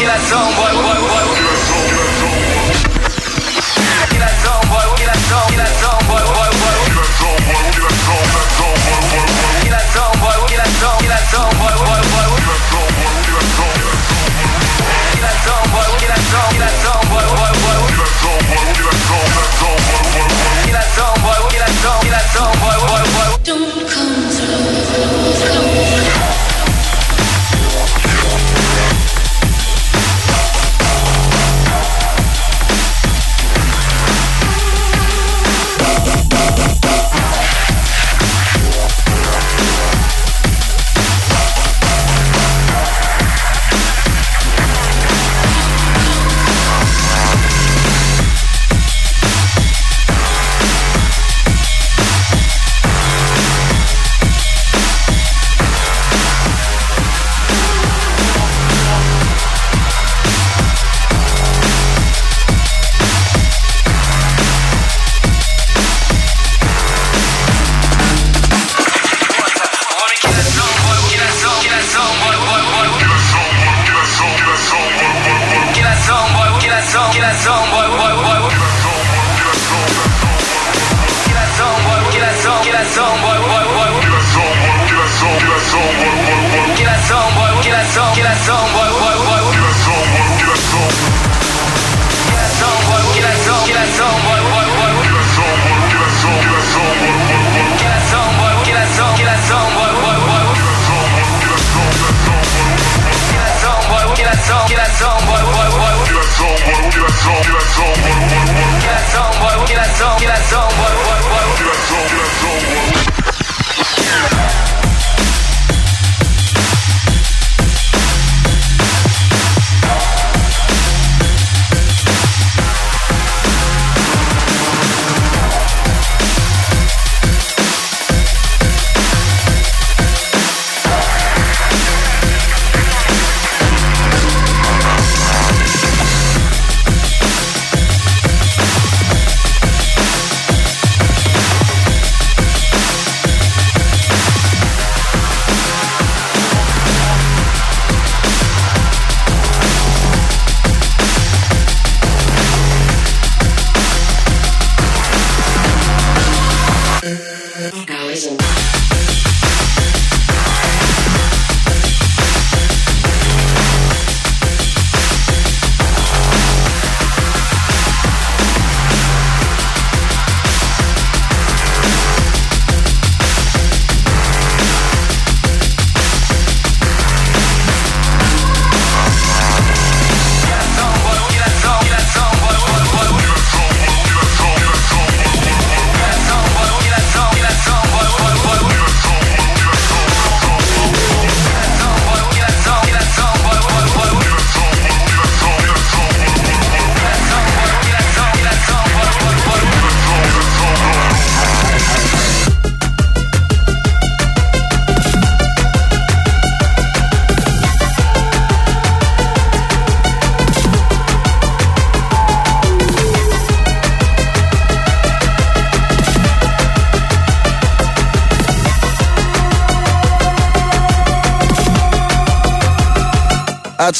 Don't 0.00 0.77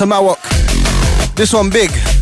Out 0.00 0.06
to 0.06 0.14
Mawok. 0.14 1.34
This 1.34 1.52
one 1.52 1.70
big. 1.70 2.17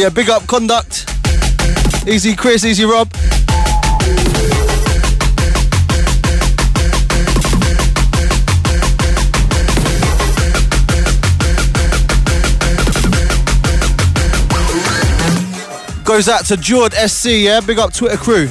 Yeah, 0.00 0.08
big 0.08 0.30
up 0.30 0.46
conduct. 0.46 1.04
Easy 2.08 2.34
Chris, 2.34 2.64
easy 2.64 2.86
Rob. 2.86 3.12
Goes 16.02 16.30
out 16.30 16.46
to 16.46 16.56
Jord 16.56 16.94
SC, 16.94 17.26
yeah? 17.26 17.60
Big 17.60 17.78
up 17.78 17.92
Twitter 17.92 18.16
crew. 18.16 18.48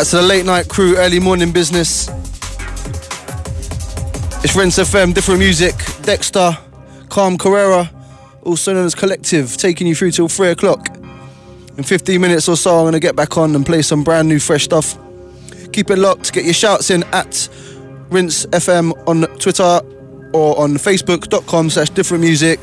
Out 0.00 0.06
to 0.06 0.16
the 0.16 0.22
late 0.22 0.46
night 0.46 0.66
crew, 0.66 0.96
early 0.96 1.20
morning 1.20 1.52
business. 1.52 2.08
It's 4.42 4.56
Rinse 4.56 4.78
FM, 4.78 5.12
different 5.12 5.40
music. 5.40 5.74
Dexter, 6.00 6.56
Calm 7.10 7.36
Carrera, 7.36 7.90
also 8.42 8.72
known 8.72 8.86
as 8.86 8.94
Collective, 8.94 9.58
taking 9.58 9.86
you 9.86 9.94
through 9.94 10.12
till 10.12 10.28
three 10.28 10.48
o'clock. 10.48 10.88
In 11.76 11.84
15 11.84 12.18
minutes 12.18 12.48
or 12.48 12.56
so, 12.56 12.78
I'm 12.78 12.84
going 12.84 12.94
to 12.94 12.98
get 12.98 13.14
back 13.14 13.36
on 13.36 13.54
and 13.54 13.66
play 13.66 13.82
some 13.82 14.02
brand 14.02 14.26
new, 14.26 14.40
fresh 14.40 14.64
stuff. 14.64 14.96
Keep 15.74 15.90
it 15.90 15.98
locked. 15.98 16.32
Get 16.32 16.46
your 16.46 16.54
shouts 16.54 16.88
in 16.88 17.04
at 17.12 17.50
Rinse 18.08 18.46
FM 18.46 18.94
on 19.06 19.26
Twitter 19.36 19.82
or 20.32 20.58
on 20.58 20.76
Facebook.com 20.76 21.68
slash 21.68 21.90
different 21.90 22.24
music. 22.24 22.58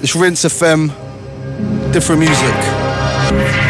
It's 0.00 0.16
Rinse 0.16 0.46
FM, 0.46 0.88
different 1.92 2.20
music. 2.22 3.63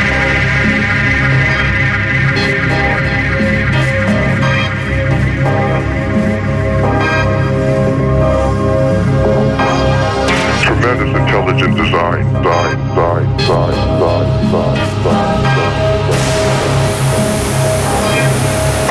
A 13.44 13.48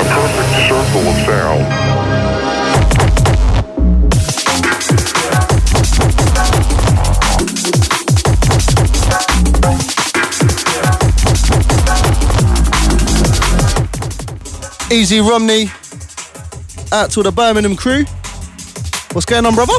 perfect 0.05 0.51
circle 0.67 1.01
of 1.09 1.17
sound. 1.25 1.65
Easy 14.91 15.19
Romney. 15.19 15.71
Out 16.91 17.09
to 17.11 17.23
the 17.23 17.31
Birmingham 17.31 17.75
crew. 17.75 18.05
What's 19.13 19.25
going 19.25 19.47
on, 19.47 19.55
brother? 19.55 19.73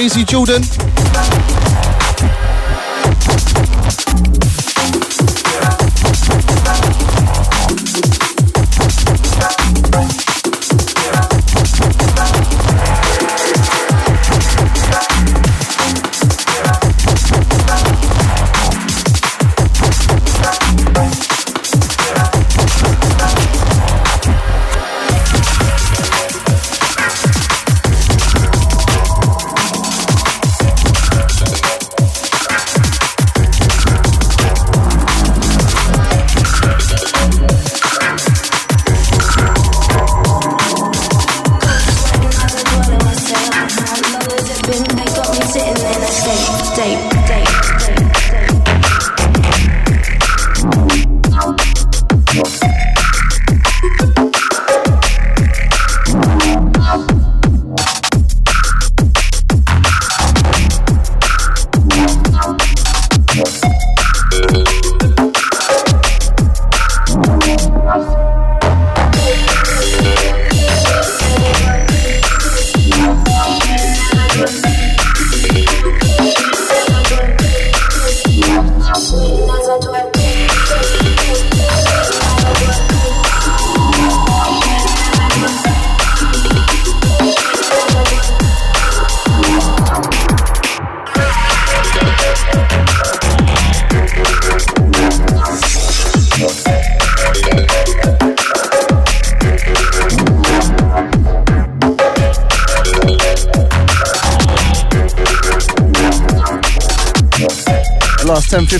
Easy 0.00 0.24
Jordan. 0.24 0.62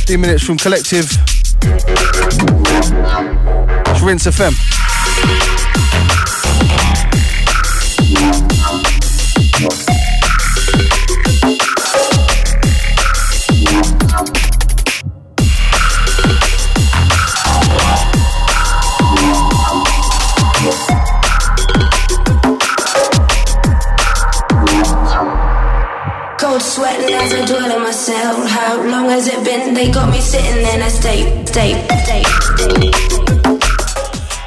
15 0.09 0.21
minutes 0.23 0.43
from 0.43 0.57
Collective. 0.57 1.05
It's 3.91 4.03
Rinse 4.03 4.27
FM. 4.27 4.68
As 27.29 27.35
I 27.35 27.45
dwell 27.47 27.77
in 27.77 27.83
my 27.83 27.91
cell. 27.91 28.47
How 28.47 28.83
long 28.83 29.09
has 29.11 29.29
it 29.29 29.45
been? 29.45 29.75
They 29.75 29.91
got 29.91 30.11
me 30.11 30.21
sitting 30.21 30.65
in 30.75 30.83
a 30.83 30.91
state, 30.91 31.47
state, 31.47 31.77
state. 32.05 32.27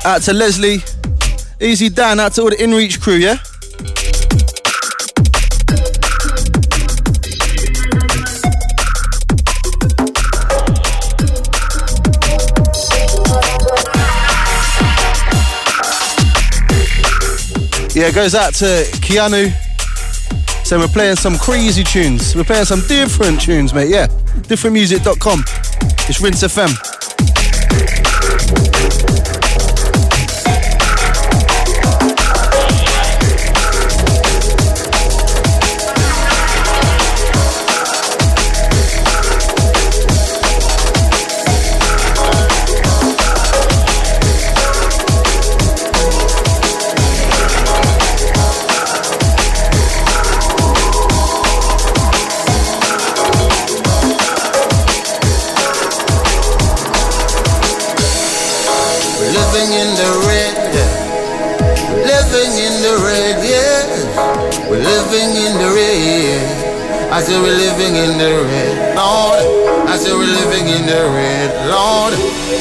Out 0.06 0.22
to 0.24 0.34
Leslie. 0.34 0.82
Easy 1.60 1.90
Dan, 1.90 2.20
out 2.20 2.34
to 2.34 2.42
all 2.42 2.50
the 2.50 2.56
InReach 2.56 3.00
crew, 3.02 3.16
yeah? 3.16 3.38
Yeah, 17.94 18.10
goes 18.12 18.34
out 18.34 18.54
to 18.56 18.66
Keanu. 19.02 19.71
So 20.72 20.80
we're 20.80 20.88
playing 20.88 21.18
some 21.18 21.38
crazy 21.38 21.84
tunes. 21.84 22.34
We're 22.34 22.46
playing 22.46 22.64
some 22.64 22.80
different 22.88 23.42
tunes, 23.42 23.74
mate. 23.74 23.90
Yeah, 23.90 24.08
differentmusic.com. 24.48 25.44
It's 26.08 26.22
Rinse 26.22 26.44
FM. 26.44 26.91
Living 65.12 65.36
in 65.36 65.53
the 65.59 65.70
red. 65.76 67.12
I 67.12 67.20
said 67.20 67.41
we're 67.41 67.51
living 67.51 67.95
in 67.97 68.18
the 68.18 68.32
red, 68.47 68.95
Lord. 68.95 69.43
I 69.89 69.97
said 69.97 70.14
we're 70.14 70.24
living 70.24 70.68
in 70.72 70.86
the 70.86 71.03
red, 71.12 71.51
Lord. 71.68 72.14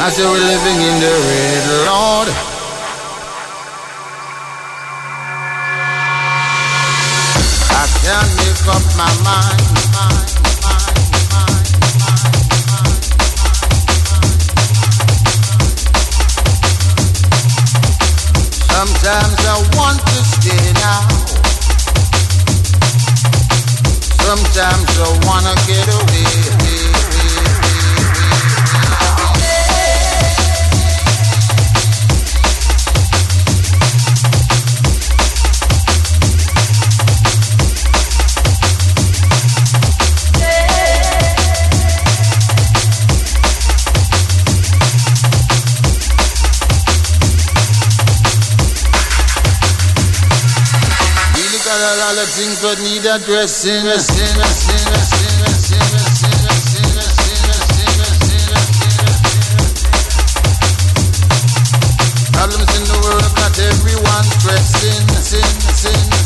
I 0.02 0.10
said 0.10 0.26
we're 0.26 0.48
living 0.54 0.78
in 0.82 0.96
the 0.98 1.14
red, 1.30 1.62
Lord. 1.86 2.28
I 7.70 7.86
can't 8.02 8.30
make 8.34 8.66
up 8.66 8.84
my 8.98 9.10
mind. 9.22 9.70
Sometimes 18.74 19.38
I 19.46 19.79
Sometimes 24.52 24.98
I 24.98 25.26
wanna 25.28 25.54
get 25.68 25.86
away. 25.86 26.69
Things 52.50 52.62
that 52.62 52.78
need 52.82 53.06
addressing. 53.06 53.82
Problems 62.32 62.70
in 62.74 62.84
the 62.90 62.98
world 63.04 63.34
got 63.36 63.54
everyone 63.58 64.26
sin, 64.66 65.06
sin, 65.22 65.44
sin, 65.74 66.19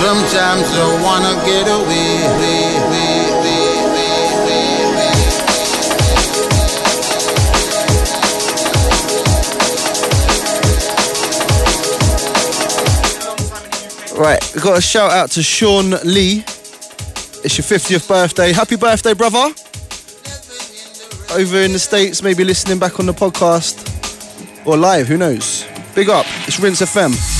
Sometimes 0.00 0.68
I 0.72 1.02
wanna 1.02 1.34
get 1.44 1.68
away. 1.68 2.02
Right, 14.18 14.40
we've 14.54 14.62
got 14.62 14.78
a 14.78 14.80
shout 14.80 15.10
out 15.10 15.30
to 15.32 15.42
Sean 15.42 15.90
Lee. 16.04 16.44
It's 17.44 17.58
your 17.58 17.64
50th 17.64 18.06
birthday. 18.06 18.52
Happy 18.52 18.76
birthday, 18.76 19.14
brother. 19.14 19.52
Over 21.34 21.58
in 21.58 21.72
the 21.72 21.78
States, 21.78 22.22
maybe 22.22 22.44
listening 22.44 22.78
back 22.78 23.00
on 23.00 23.06
the 23.06 23.14
podcast 23.14 23.88
or 24.64 24.76
live, 24.76 25.08
who 25.08 25.16
knows? 25.16 25.71
Big 25.94 26.08
up. 26.08 26.24
It's 26.46 26.58
Rinse 26.58 26.80
FM. 26.80 27.31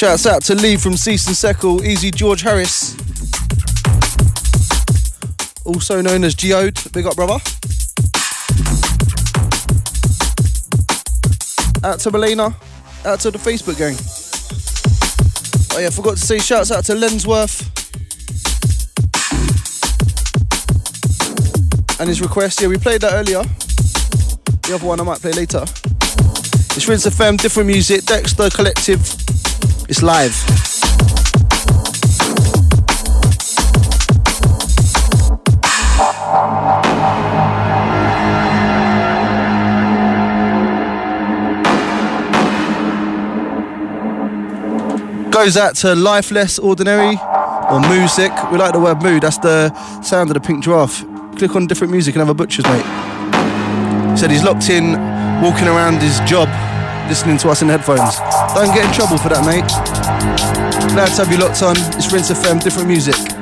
Shouts 0.00 0.24
out 0.24 0.42
to 0.44 0.54
Lee 0.54 0.78
from 0.78 0.96
Cease 0.96 1.26
and 1.26 1.36
Seckle, 1.36 1.84
Easy 1.84 2.10
George 2.10 2.40
Harris. 2.40 2.96
Also 5.66 6.00
known 6.00 6.24
as 6.24 6.34
Geode. 6.34 6.90
Big 6.94 7.04
up, 7.04 7.16
brother. 7.16 7.34
Out 11.84 12.00
to 12.00 12.10
Melina. 12.10 12.56
Out 13.04 13.20
to 13.20 13.30
the 13.30 13.36
Facebook 13.36 13.76
gang. 13.76 13.94
Oh 15.76 15.80
yeah, 15.82 15.90
forgot 15.90 16.16
to 16.16 16.26
say 16.26 16.38
shouts 16.38 16.72
out 16.72 16.86
to 16.86 16.94
Lensworth. 16.94 17.60
And 22.00 22.08
his 22.08 22.22
request, 22.22 22.62
yeah, 22.62 22.68
we 22.68 22.78
played 22.78 23.02
that 23.02 23.12
earlier. 23.12 23.42
The 24.62 24.76
other 24.76 24.86
one 24.86 24.98
I 24.98 25.02
might 25.02 25.20
play 25.20 25.32
later. 25.32 25.64
It's 26.74 26.88
Rinse 26.88 27.04
FM, 27.04 27.36
different 27.36 27.66
music, 27.66 28.06
Dexter 28.06 28.48
Collective. 28.48 29.19
It's 29.90 30.04
live. 30.04 30.30
Goes 45.32 45.56
out 45.56 45.74
to 45.78 45.96
Life 45.96 46.30
Less 46.30 46.60
Ordinary 46.60 47.18
or 47.68 47.80
Music. 47.88 48.30
We 48.52 48.58
like 48.58 48.72
the 48.72 48.78
word 48.78 49.02
mood, 49.02 49.22
that's 49.22 49.38
the 49.38 49.74
sound 50.02 50.30
of 50.30 50.34
the 50.34 50.40
pink 50.40 50.62
giraffe. 50.62 51.04
Click 51.36 51.56
on 51.56 51.66
different 51.66 51.90
music 51.92 52.14
and 52.14 52.20
have 52.20 52.28
a 52.28 52.34
butcher's, 52.34 52.64
mate. 52.66 52.84
Said 54.16 54.30
he's 54.30 54.44
locked 54.44 54.70
in, 54.70 54.92
walking 55.42 55.66
around 55.66 56.00
his 56.00 56.20
job, 56.20 56.48
listening 57.08 57.38
to 57.38 57.48
us 57.48 57.60
in 57.60 57.68
headphones. 57.68 58.29
Don't 58.54 58.74
get 58.74 58.84
in 58.84 58.92
trouble 58.92 59.16
for 59.16 59.28
that, 59.28 59.44
mate. 59.46 59.64
Glad 60.92 61.14
to 61.14 61.24
have 61.24 61.30
you 61.32 61.38
locked 61.38 61.62
on. 61.62 61.76
It's 61.96 62.12
Rinse 62.12 62.30
FM, 62.30 62.60
different 62.62 62.88
music. 62.88 63.39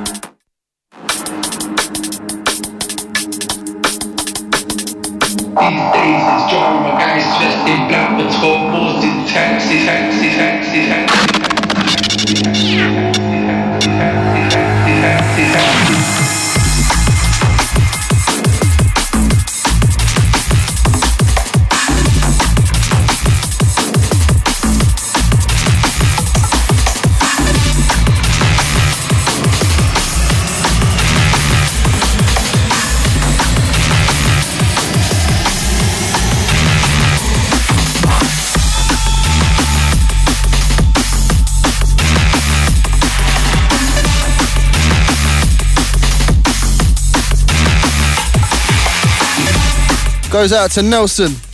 Goes 50.39 50.53
out 50.53 50.71
to 50.71 50.81
Nelson. 50.81 51.48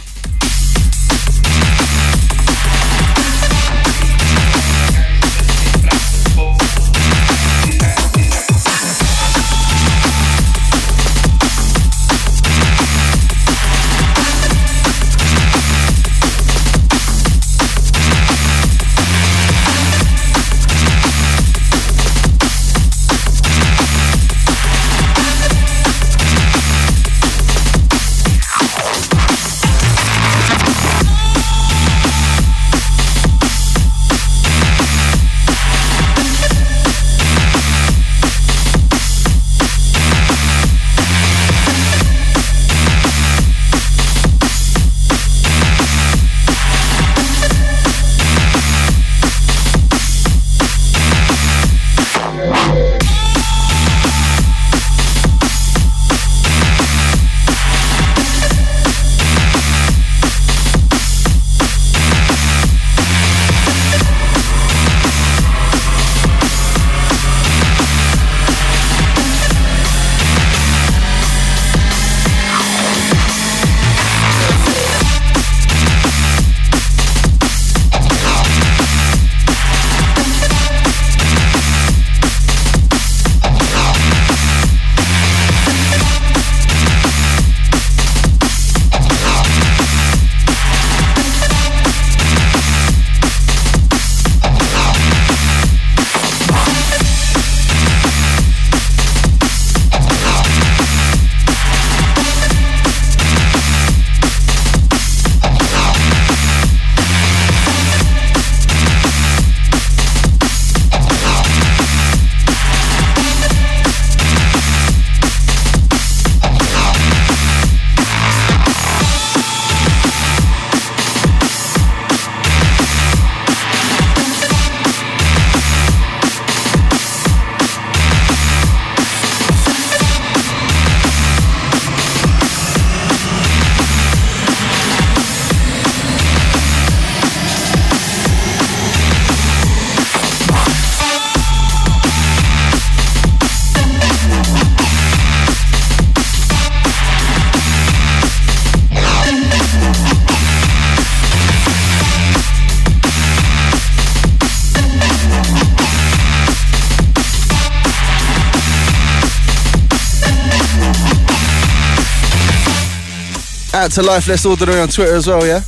Out 163.85 163.91
to 163.91 164.01
Life 164.01 164.27
Less 164.27 164.43
Ordinary 164.47 164.81
on 164.81 164.87
Twitter 164.87 165.13
as 165.13 165.27
well, 165.27 165.45
yeah? 165.45 165.61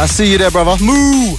I 0.00 0.06
see 0.06 0.32
you 0.32 0.36
there, 0.36 0.50
brother. 0.50 0.82
Moo! 0.84 1.36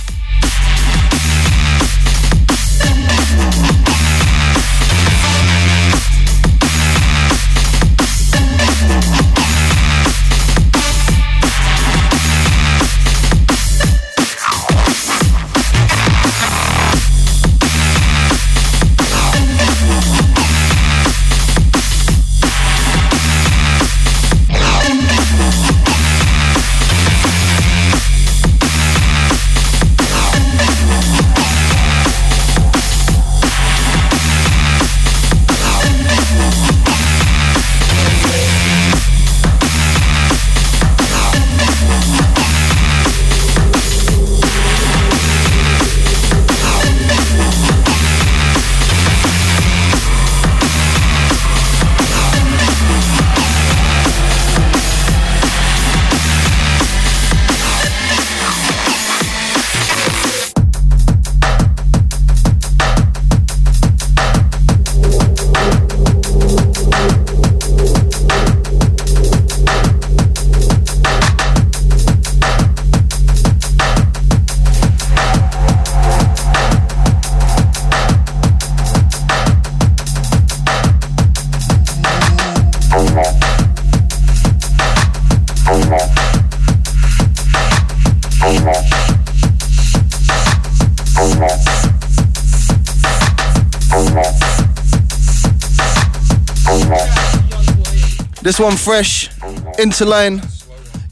One 98.64 98.78
fresh, 98.78 99.30
Interline, 99.78 100.40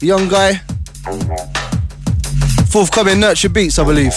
young 0.00 0.26
guy. 0.26 0.54
Forthcoming 2.70 3.20
Nurture 3.20 3.50
Beats, 3.50 3.78
I 3.78 3.84
believe. 3.84 4.14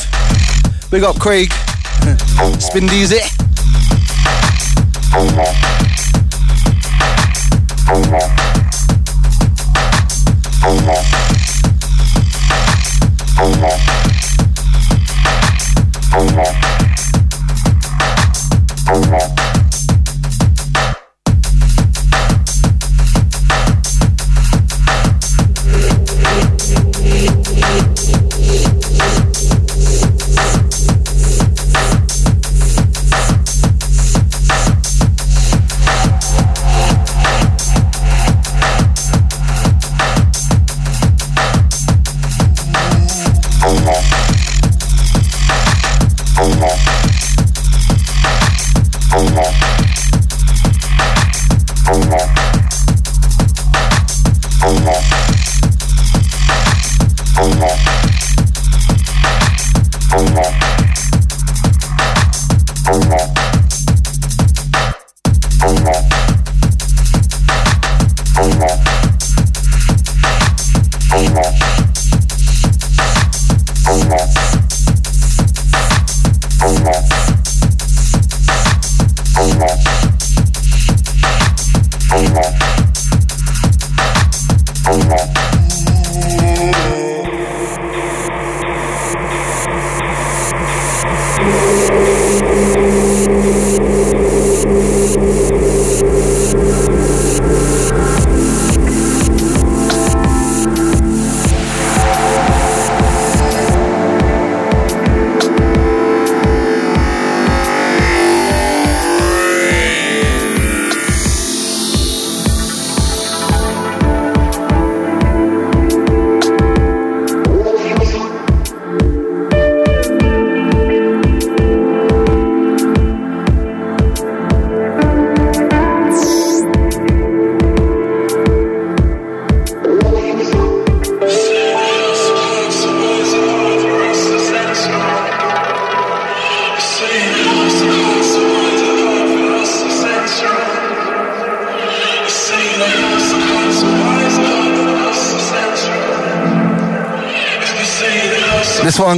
Big 0.90 1.04
up 1.04 1.20
Craig. 1.20 1.52
Spin 2.60 2.86
Easy. 2.86 3.20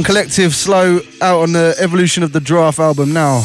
Collective 0.02 0.54
Slow, 0.54 1.00
out 1.20 1.42
on 1.42 1.52
the 1.52 1.74
Evolution 1.78 2.22
of 2.22 2.32
the 2.32 2.40
Draft 2.40 2.78
album 2.78 3.12
now. 3.12 3.42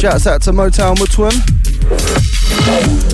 Shouts 0.00 0.26
out 0.26 0.40
to 0.42 0.52
Motown 0.52 0.96
Mutwin. 0.96 3.09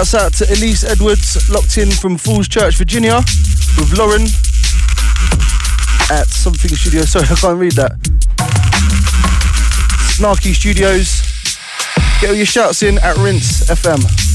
Shouts 0.00 0.14
out 0.14 0.32
to 0.32 0.50
Elise 0.54 0.82
Edwards, 0.82 1.50
locked 1.50 1.76
in 1.76 1.90
from 1.90 2.16
Falls 2.16 2.48
Church, 2.48 2.76
Virginia, 2.76 3.16
with 3.76 3.98
Lauren 3.98 4.22
at 6.10 6.26
something 6.26 6.70
studio. 6.70 7.02
Sorry, 7.02 7.26
I 7.28 7.34
can't 7.34 7.58
read 7.58 7.72
that. 7.72 8.00
Snarky 10.16 10.54
Studios. 10.54 11.20
Get 12.18 12.30
all 12.30 12.34
your 12.34 12.46
shouts 12.46 12.82
in 12.82 12.96
at 13.00 13.18
Rinse 13.18 13.68
FM. 13.68 14.29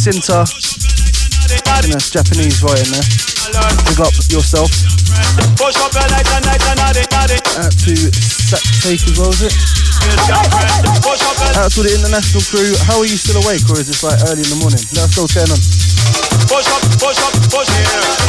Sinta. 0.00 0.48
And 1.84 1.92
that's 1.92 2.08
Japanese 2.08 2.64
right 2.64 2.80
in 2.80 2.88
there. 2.88 3.04
Big 3.84 4.00
up 4.00 4.16
yourself. 4.32 4.72
Out 7.60 7.76
to 7.84 7.92
Sack 8.08 8.64
Take 8.80 9.04
as 9.04 9.20
well, 9.20 9.28
is 9.28 9.44
it? 9.44 9.52
Out 11.60 11.68
to 11.76 11.84
the 11.84 11.92
international 11.92 12.40
crew. 12.48 12.72
How 12.88 12.96
are 12.96 13.04
you 13.04 13.20
still 13.20 13.44
awake 13.44 13.60
or 13.68 13.76
is 13.76 13.92
this 13.92 14.00
like 14.00 14.16
early 14.32 14.40
in 14.40 14.48
the 14.48 14.56
morning? 14.56 14.80
Let 14.96 15.12
us 15.12 15.16
know 15.20 15.28
what's 15.28 15.36
going 15.36 15.52
on. 15.52 15.60
Push 16.48 16.64
up, 16.72 16.80
push 16.96 17.20
up, 17.20 17.36
push 17.52 17.68
here. 17.68 18.19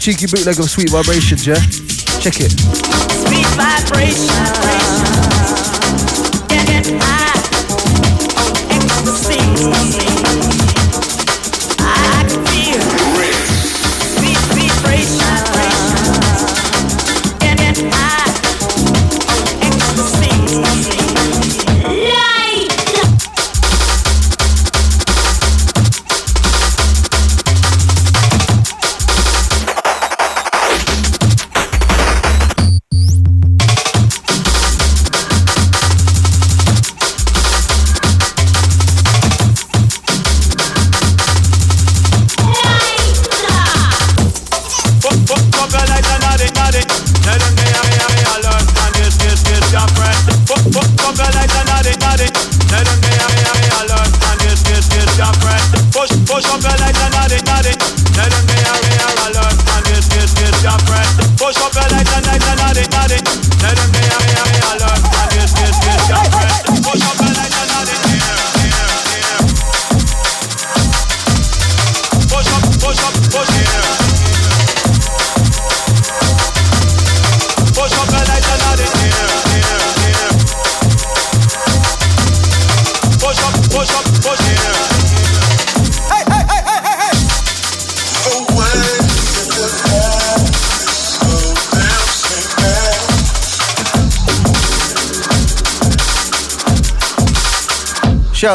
Cheeky 0.00 0.26
bootleg 0.26 0.58
of 0.58 0.70
Sweet 0.70 0.88
Vibrations, 0.88 1.46
yeah? 1.46 1.60
Check 2.20 2.40
it. 2.40 2.52
Sweet 3.28 3.46
vibrations. 3.48 5.19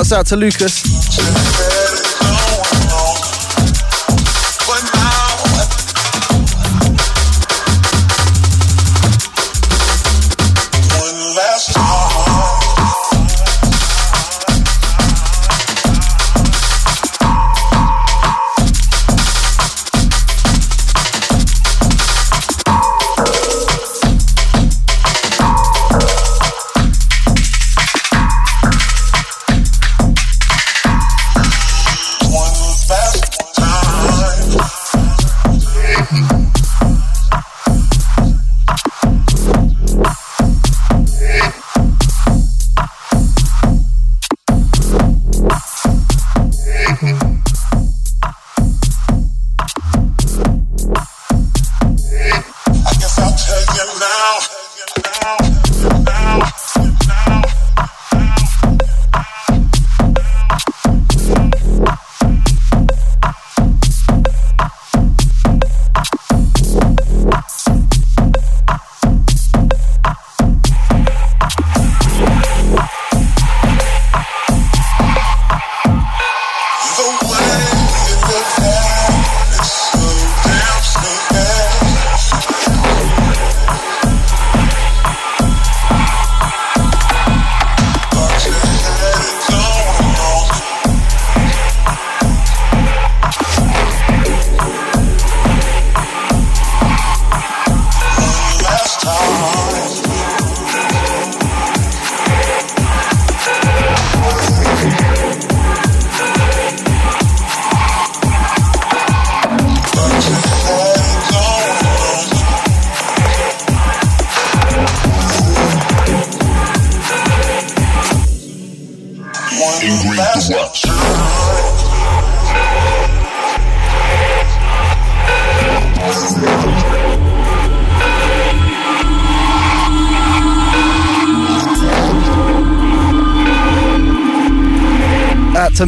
Shouts 0.05 0.11
out 0.11 0.25
to 0.27 0.35
Lucas. 0.35 0.94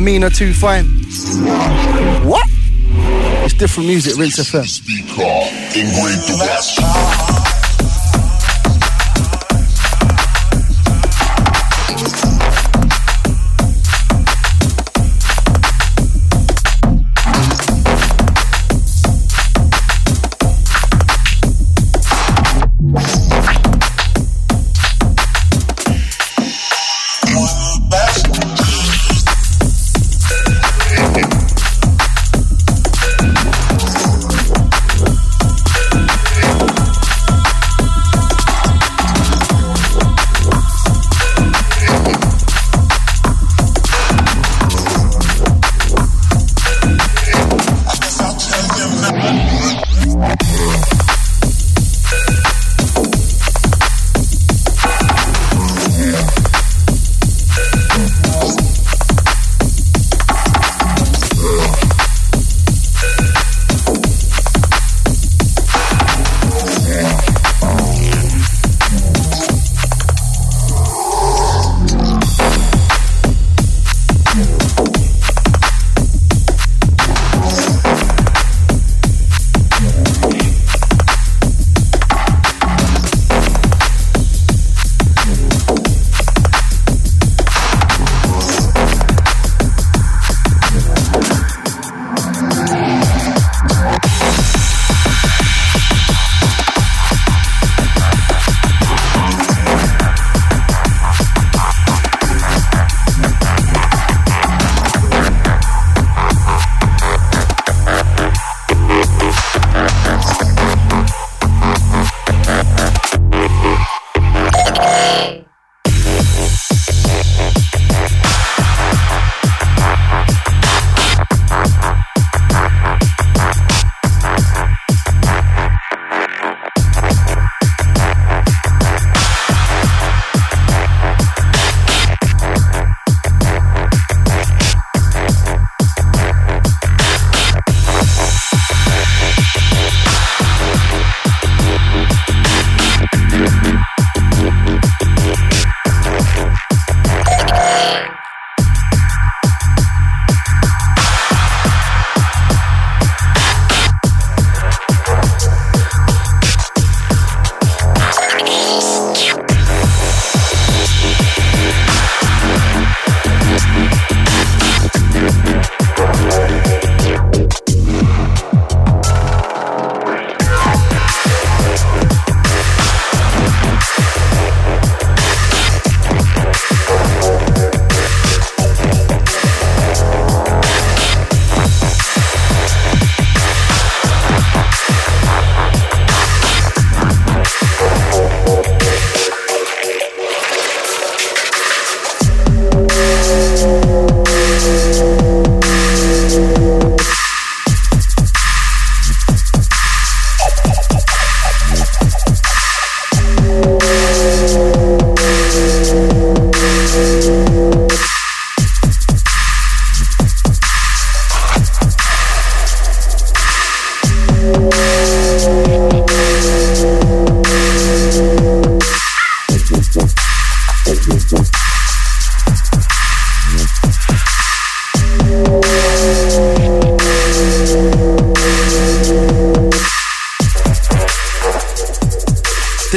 Tamina 0.08 0.34
too 0.34 0.54
fine. 0.54 0.86
What? 2.26 2.48
It's 3.44 3.54
different 3.54 3.90
music, 3.90 4.16
Rinse 4.16 4.40
FM. 4.40 4.66
Speaker, 4.66 5.22
engraved 5.78 6.28
the. 6.30 6.97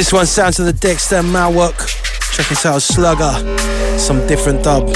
This 0.01 0.11
one 0.11 0.25
sounds 0.25 0.59
of 0.59 0.65
the 0.65 0.73
Dexta 0.73 1.21
Malwork. 1.21 1.77
Check 2.33 2.47
this 2.47 2.65
out, 2.65 2.81
Slugger. 2.81 3.33
Some 3.99 4.25
different 4.25 4.63
dub. 4.63 4.87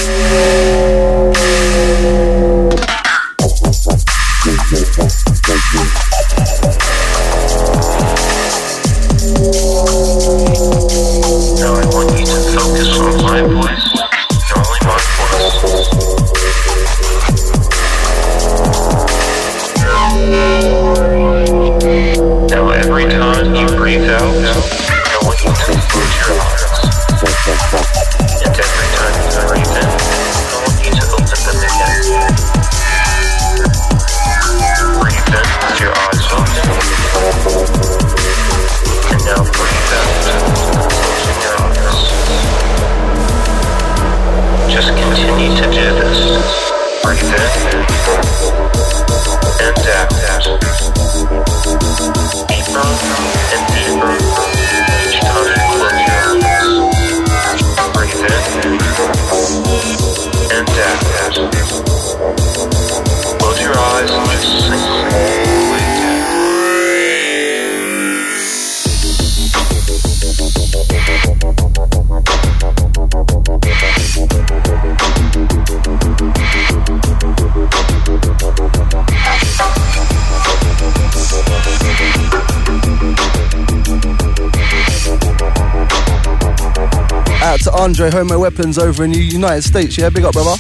Andre 87.86 88.10
Homo 88.10 88.40
Weapons 88.40 88.80
over 88.80 89.03
in 89.03 89.12
the 89.12 89.20
United 89.20 89.62
States. 89.62 89.95
Yeah, 89.95 90.10
big 90.10 90.24
up, 90.24 90.34
brother. 90.34 90.56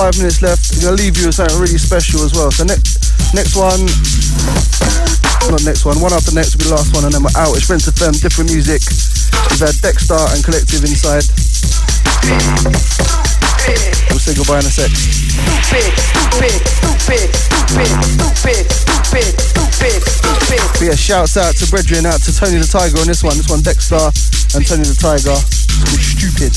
Five 0.00 0.16
minutes 0.16 0.40
left. 0.40 0.64
We're 0.72 0.88
gonna 0.88 0.96
leave 0.96 1.20
you 1.20 1.28
with 1.28 1.36
something 1.36 1.60
really 1.60 1.76
special 1.76 2.24
as 2.24 2.32
well. 2.32 2.48
So 2.48 2.64
next 2.64 3.04
next 3.36 3.52
one 3.52 3.84
not 5.52 5.60
next 5.60 5.84
one, 5.84 6.00
one 6.00 6.08
after 6.16 6.32
next 6.32 6.56
will 6.56 6.64
be 6.64 6.72
the 6.72 6.76
last 6.80 6.96
one 6.96 7.04
and 7.04 7.12
then 7.12 7.20
we're 7.20 7.36
out. 7.36 7.52
It's 7.52 7.68
Rinse 7.68 7.84
FM, 7.84 8.16
different 8.16 8.48
music. 8.48 8.80
We've 9.52 9.60
had 9.60 9.76
Dexta 9.84 10.16
and 10.32 10.40
Collective 10.40 10.88
inside. 10.88 11.28
We'll 14.08 14.24
say 14.24 14.32
goodbye 14.32 14.64
in 14.64 14.68
a 14.68 14.72
sec. 14.72 14.88
But 20.80 20.86
yeah, 20.88 20.96
shouts 20.96 21.36
out 21.36 21.60
to 21.60 21.68
Brethren, 21.68 22.08
out 22.08 22.24
to 22.24 22.32
Tony 22.32 22.56
the 22.56 22.64
Tiger 22.64 23.04
on 23.04 23.06
this 23.06 23.20
one. 23.20 23.36
This 23.36 23.52
one 23.52 23.60
Dexta 23.60 24.08
and 24.56 24.64
Tony 24.64 24.88
the 24.88 24.96
Tiger. 24.96 25.36
It's 25.36 25.76
called 25.76 26.00
Stupid. 26.00 26.56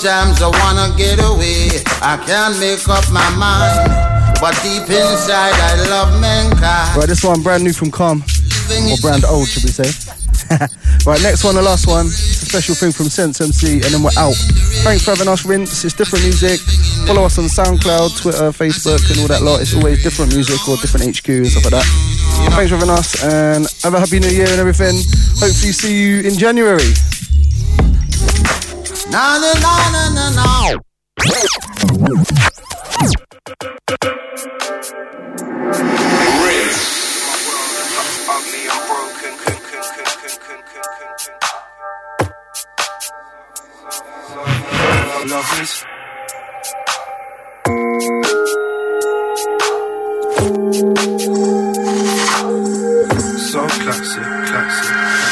Sometimes 0.00 0.40
I 0.40 0.48
wanna 0.48 0.96
get 0.96 1.20
away. 1.20 1.68
I 2.00 2.16
can't 2.24 2.56
make 2.56 2.88
up 2.88 3.04
my 3.12 3.20
mind. 3.36 3.84
But 4.40 4.56
deep 4.64 4.88
inside, 4.88 5.52
I 5.52 5.76
love 5.92 6.18
mankind. 6.18 6.96
Right, 6.96 7.06
this 7.06 7.22
one 7.22 7.42
brand 7.42 7.64
new 7.64 7.74
from 7.74 7.90
Calm. 7.90 8.24
Or 8.24 8.96
brand 9.02 9.26
old, 9.26 9.46
should 9.46 9.62
we 9.62 9.68
say. 9.68 9.92
right, 11.04 11.20
next 11.20 11.44
one, 11.44 11.54
the 11.54 11.60
last 11.60 11.86
one. 11.86 12.06
It's 12.06 12.40
a 12.40 12.46
special 12.46 12.74
thing 12.74 12.92
from 12.92 13.12
Sense 13.12 13.42
MC, 13.42 13.84
and 13.84 13.92
then 13.92 14.02
we're 14.02 14.16
out. 14.16 14.40
Thanks 14.88 15.04
for 15.04 15.10
having 15.10 15.28
us, 15.28 15.44
Rinse. 15.44 15.84
It's 15.84 15.92
different 15.92 16.24
music. 16.24 16.60
Follow 17.04 17.24
us 17.24 17.36
on 17.36 17.44
SoundCloud, 17.44 18.22
Twitter, 18.22 18.48
Facebook, 18.56 19.04
and 19.12 19.20
all 19.20 19.28
that 19.28 19.42
lot. 19.42 19.60
It's 19.60 19.74
always 19.74 20.02
different 20.02 20.32
music 20.32 20.66
or 20.66 20.80
different 20.80 21.12
HQ 21.12 21.28
and 21.28 21.46
stuff 21.46 21.68
like 21.68 21.76
that. 21.76 21.88
Thanks 22.56 22.72
for 22.72 22.80
having 22.80 22.88
us, 22.88 23.22
and 23.22 23.68
have 23.84 23.92
a 23.92 24.00
happy 24.00 24.18
new 24.18 24.32
year 24.32 24.48
and 24.48 24.64
everything. 24.64 24.96
Hopefully, 25.36 25.76
see 25.76 25.92
you 25.92 26.20
in 26.24 26.40
January. 26.40 26.88
Na 29.10 29.38
na 29.42 29.52
na 29.58 29.74
na 30.14 30.30
na 30.30 30.50
Lovers. 45.26 45.84
So 53.50 53.66
classic, 53.66 54.22
classic. 54.46 55.29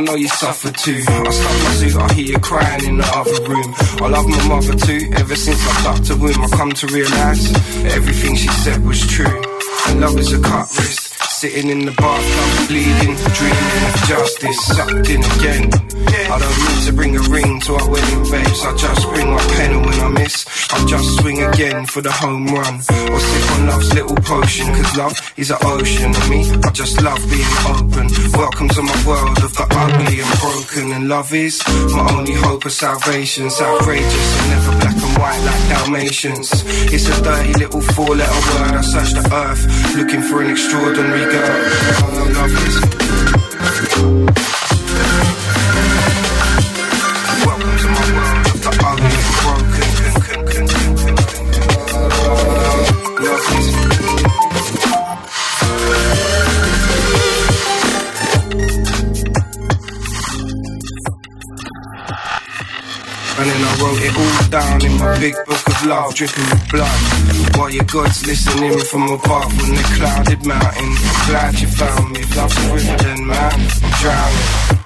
I 0.00 0.02
know 0.02 0.14
you 0.14 0.28
suffer 0.28 0.72
too. 0.72 1.04
I 1.06 1.30
stop 1.30 1.52
my 1.62 1.70
suit, 1.74 1.96
I 1.96 2.12
hear 2.14 2.24
you 2.24 2.38
crying 2.38 2.86
in 2.86 2.96
the 2.96 3.04
other 3.04 3.44
room. 3.46 3.74
I 4.00 4.08
love 4.08 4.26
my 4.26 4.48
mother 4.48 4.74
too, 4.74 5.10
ever 5.12 5.36
since 5.36 5.60
I 5.68 5.82
tucked 5.82 6.08
her 6.08 6.16
womb. 6.16 6.42
I 6.42 6.48
come 6.56 6.72
to 6.72 6.86
realise 6.86 7.54
everything 7.84 8.34
she 8.34 8.48
said 8.48 8.82
was 8.82 9.06
true. 9.06 9.42
And 9.88 10.00
love 10.00 10.18
is 10.18 10.32
a 10.32 10.40
cut 10.40 10.74
wrist. 10.78 11.09
Sitting 11.30 11.70
in 11.70 11.86
the 11.86 11.92
bathtub, 11.92 12.68
bleeding, 12.68 13.16
dreaming 13.38 13.82
of 13.88 13.94
justice, 14.04 14.66
sucked 14.66 15.08
in 15.08 15.22
again. 15.38 15.70
I 16.30 16.38
don't 16.38 16.58
need 16.68 16.86
to 16.86 16.92
bring 16.92 17.16
a 17.16 17.22
ring 17.30 17.60
to 17.60 17.74
our 17.74 17.88
wedding, 17.88 18.30
babes. 18.30 18.60
I 18.62 18.76
just 18.76 19.08
bring 19.08 19.30
my 19.30 19.42
pen 19.56 19.80
when 19.80 19.98
I 20.00 20.08
miss. 20.20 20.44
I 20.70 20.84
just 20.86 21.08
swing 21.20 21.42
again 21.42 21.86
for 21.86 22.02
the 22.02 22.12
home 22.12 22.46
run. 22.46 22.74
Or 22.74 23.20
sip 23.20 23.50
on 23.52 23.66
love's 23.66 23.94
little 23.94 24.16
potion, 24.16 24.66
cause 24.74 24.96
love 24.96 25.32
is 25.36 25.50
an 25.50 25.58
ocean. 25.62 26.12
And 26.14 26.30
me, 26.30 26.40
I 26.62 26.70
just 26.72 27.00
love 27.00 27.22
being 27.30 27.54
open. 27.72 28.06
Welcome 28.34 28.68
to 28.68 28.82
my 28.82 29.06
world 29.06 29.38
of 29.38 29.52
the 29.54 29.66
ugly 29.70 30.20
and 30.20 30.34
broken. 30.44 30.92
And 30.92 31.08
love 31.08 31.32
is 31.32 31.62
my 31.94 32.04
only 32.10 32.34
hope 32.34 32.64
of 32.66 32.72
salvation. 32.72 33.46
It's 33.46 33.62
outrageous 33.62 34.28
and 34.40 34.50
never 34.50 34.72
black 34.82 34.98
and 34.98 35.14
white 35.18 35.42
like 35.46 35.62
Dalmatians. 35.72 36.50
It's 36.92 37.08
a 37.08 37.22
dirty 37.22 37.54
little 37.54 37.80
four 37.80 38.14
letter 38.14 38.40
word. 38.50 38.74
I 38.76 38.82
search 38.82 39.12
the 39.14 39.24
earth 39.32 39.62
looking 39.96 40.22
for 40.22 40.42
an 40.42 40.50
extraordinary 40.50 41.19
girl. 41.24 41.70
Oh, 42.02 42.30
love 42.34 42.54
is. 42.68 43.00
Welcome 44.00 44.59
wrote 63.80 64.02
it 64.04 64.14
all 64.16 64.48
down 64.50 64.84
in 64.84 64.94
my 64.98 65.18
big 65.18 65.34
book 65.46 65.66
of 65.66 65.86
love, 65.86 66.14
dripping 66.14 66.48
with 66.52 66.64
blood. 66.70 67.00
While 67.56 67.70
your 67.70 67.84
God's 67.84 68.26
listening 68.26 68.78
from 68.90 69.02
above 69.08 69.48
on 69.48 69.70
the 69.74 69.84
clouded 69.96 70.46
mountain. 70.46 70.90
Glad 71.26 71.60
you 71.60 71.68
found 71.68 72.12
me. 72.12 72.22
Love's 72.36 72.56
a 72.60 72.74
river 72.74 72.96
then, 73.02 73.26
man. 73.26 73.52
I'm 73.82 73.92
drowning. 74.00 74.80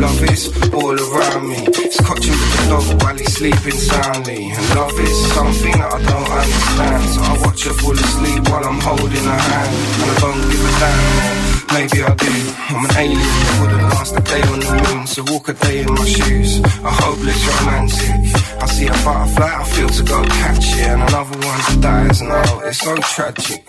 Love 0.00 0.22
is 0.30 0.44
all 0.72 0.94
around 0.94 1.48
me. 1.48 1.58
It's 1.82 1.98
coaching 2.00 2.32
with 2.32 2.52
the 2.56 2.62
dog 2.68 3.02
while 3.02 3.16
he's 3.16 3.32
sleeping 3.32 3.78
soundly. 3.90 4.50
And 4.50 4.66
love 4.76 4.98
is 5.00 5.16
something 5.32 5.72
that 5.72 5.92
I 5.92 5.98
don't 6.04 6.30
understand. 6.30 7.04
So 7.14 7.20
I 7.22 7.34
watch 7.40 7.64
her 7.64 7.74
fall 7.74 7.92
asleep 7.92 8.48
while 8.48 8.64
I'm 8.64 8.80
holding 8.80 9.24
her 9.24 9.40
hand. 9.48 9.74
And 10.02 10.10
I 10.10 10.20
don't 10.20 10.50
give 10.50 10.64
a 10.64 10.72
damn. 10.80 11.55
Maybe 11.72 12.02
I 12.02 12.14
do. 12.14 12.32
I'm 12.68 12.84
an 12.84 12.96
alien 12.96 13.20
that 13.20 13.58
wouldn't 13.60 13.82
last 13.82 14.16
a 14.16 14.20
day 14.20 14.42
on 14.42 14.60
the 14.60 14.94
moon. 14.94 15.06
So 15.06 15.22
walk 15.30 15.48
a 15.48 15.52
day 15.54 15.80
in 15.80 15.92
my 15.92 16.04
shoes. 16.04 16.60
A 16.60 16.90
hopeless 16.90 17.46
romantic. 17.46 18.62
I 18.62 18.66
see 18.66 18.86
a 18.86 18.92
butterfly, 19.04 19.52
I 19.60 19.64
feel 19.64 19.88
to 19.88 20.02
go 20.02 20.24
catch 20.24 20.66
it. 20.76 20.86
And 20.86 21.02
another 21.02 21.38
one 21.38 21.60
that 21.66 21.78
dies, 21.80 22.22
oh, 22.22 22.60
it's 22.64 22.78
so 22.78 22.96
tragic. 22.96 23.62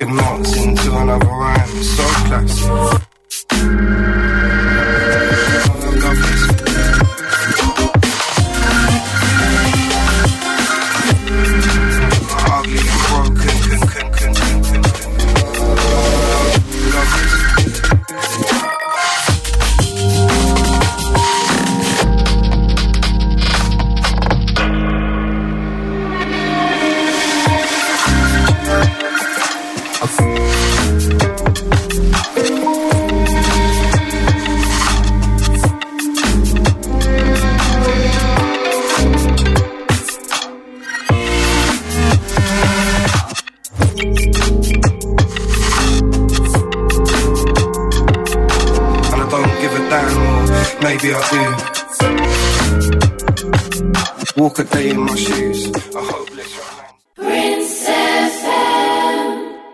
It 0.00 0.08
melts 0.08 0.56
into 0.56 0.96
another 0.96 1.26
rhyme. 1.26 1.70
It's 1.76 1.90
so 1.96 2.04
classic. 2.28 3.02
Maybe 51.02 51.14
I 51.14 51.20
do. 51.30 51.42
Walk 54.40 54.58
a 54.58 54.64
day 54.64 54.90
in 54.90 55.00
my 55.00 55.16
shoes. 55.16 55.70
I 55.94 56.04
hope. 56.04 56.61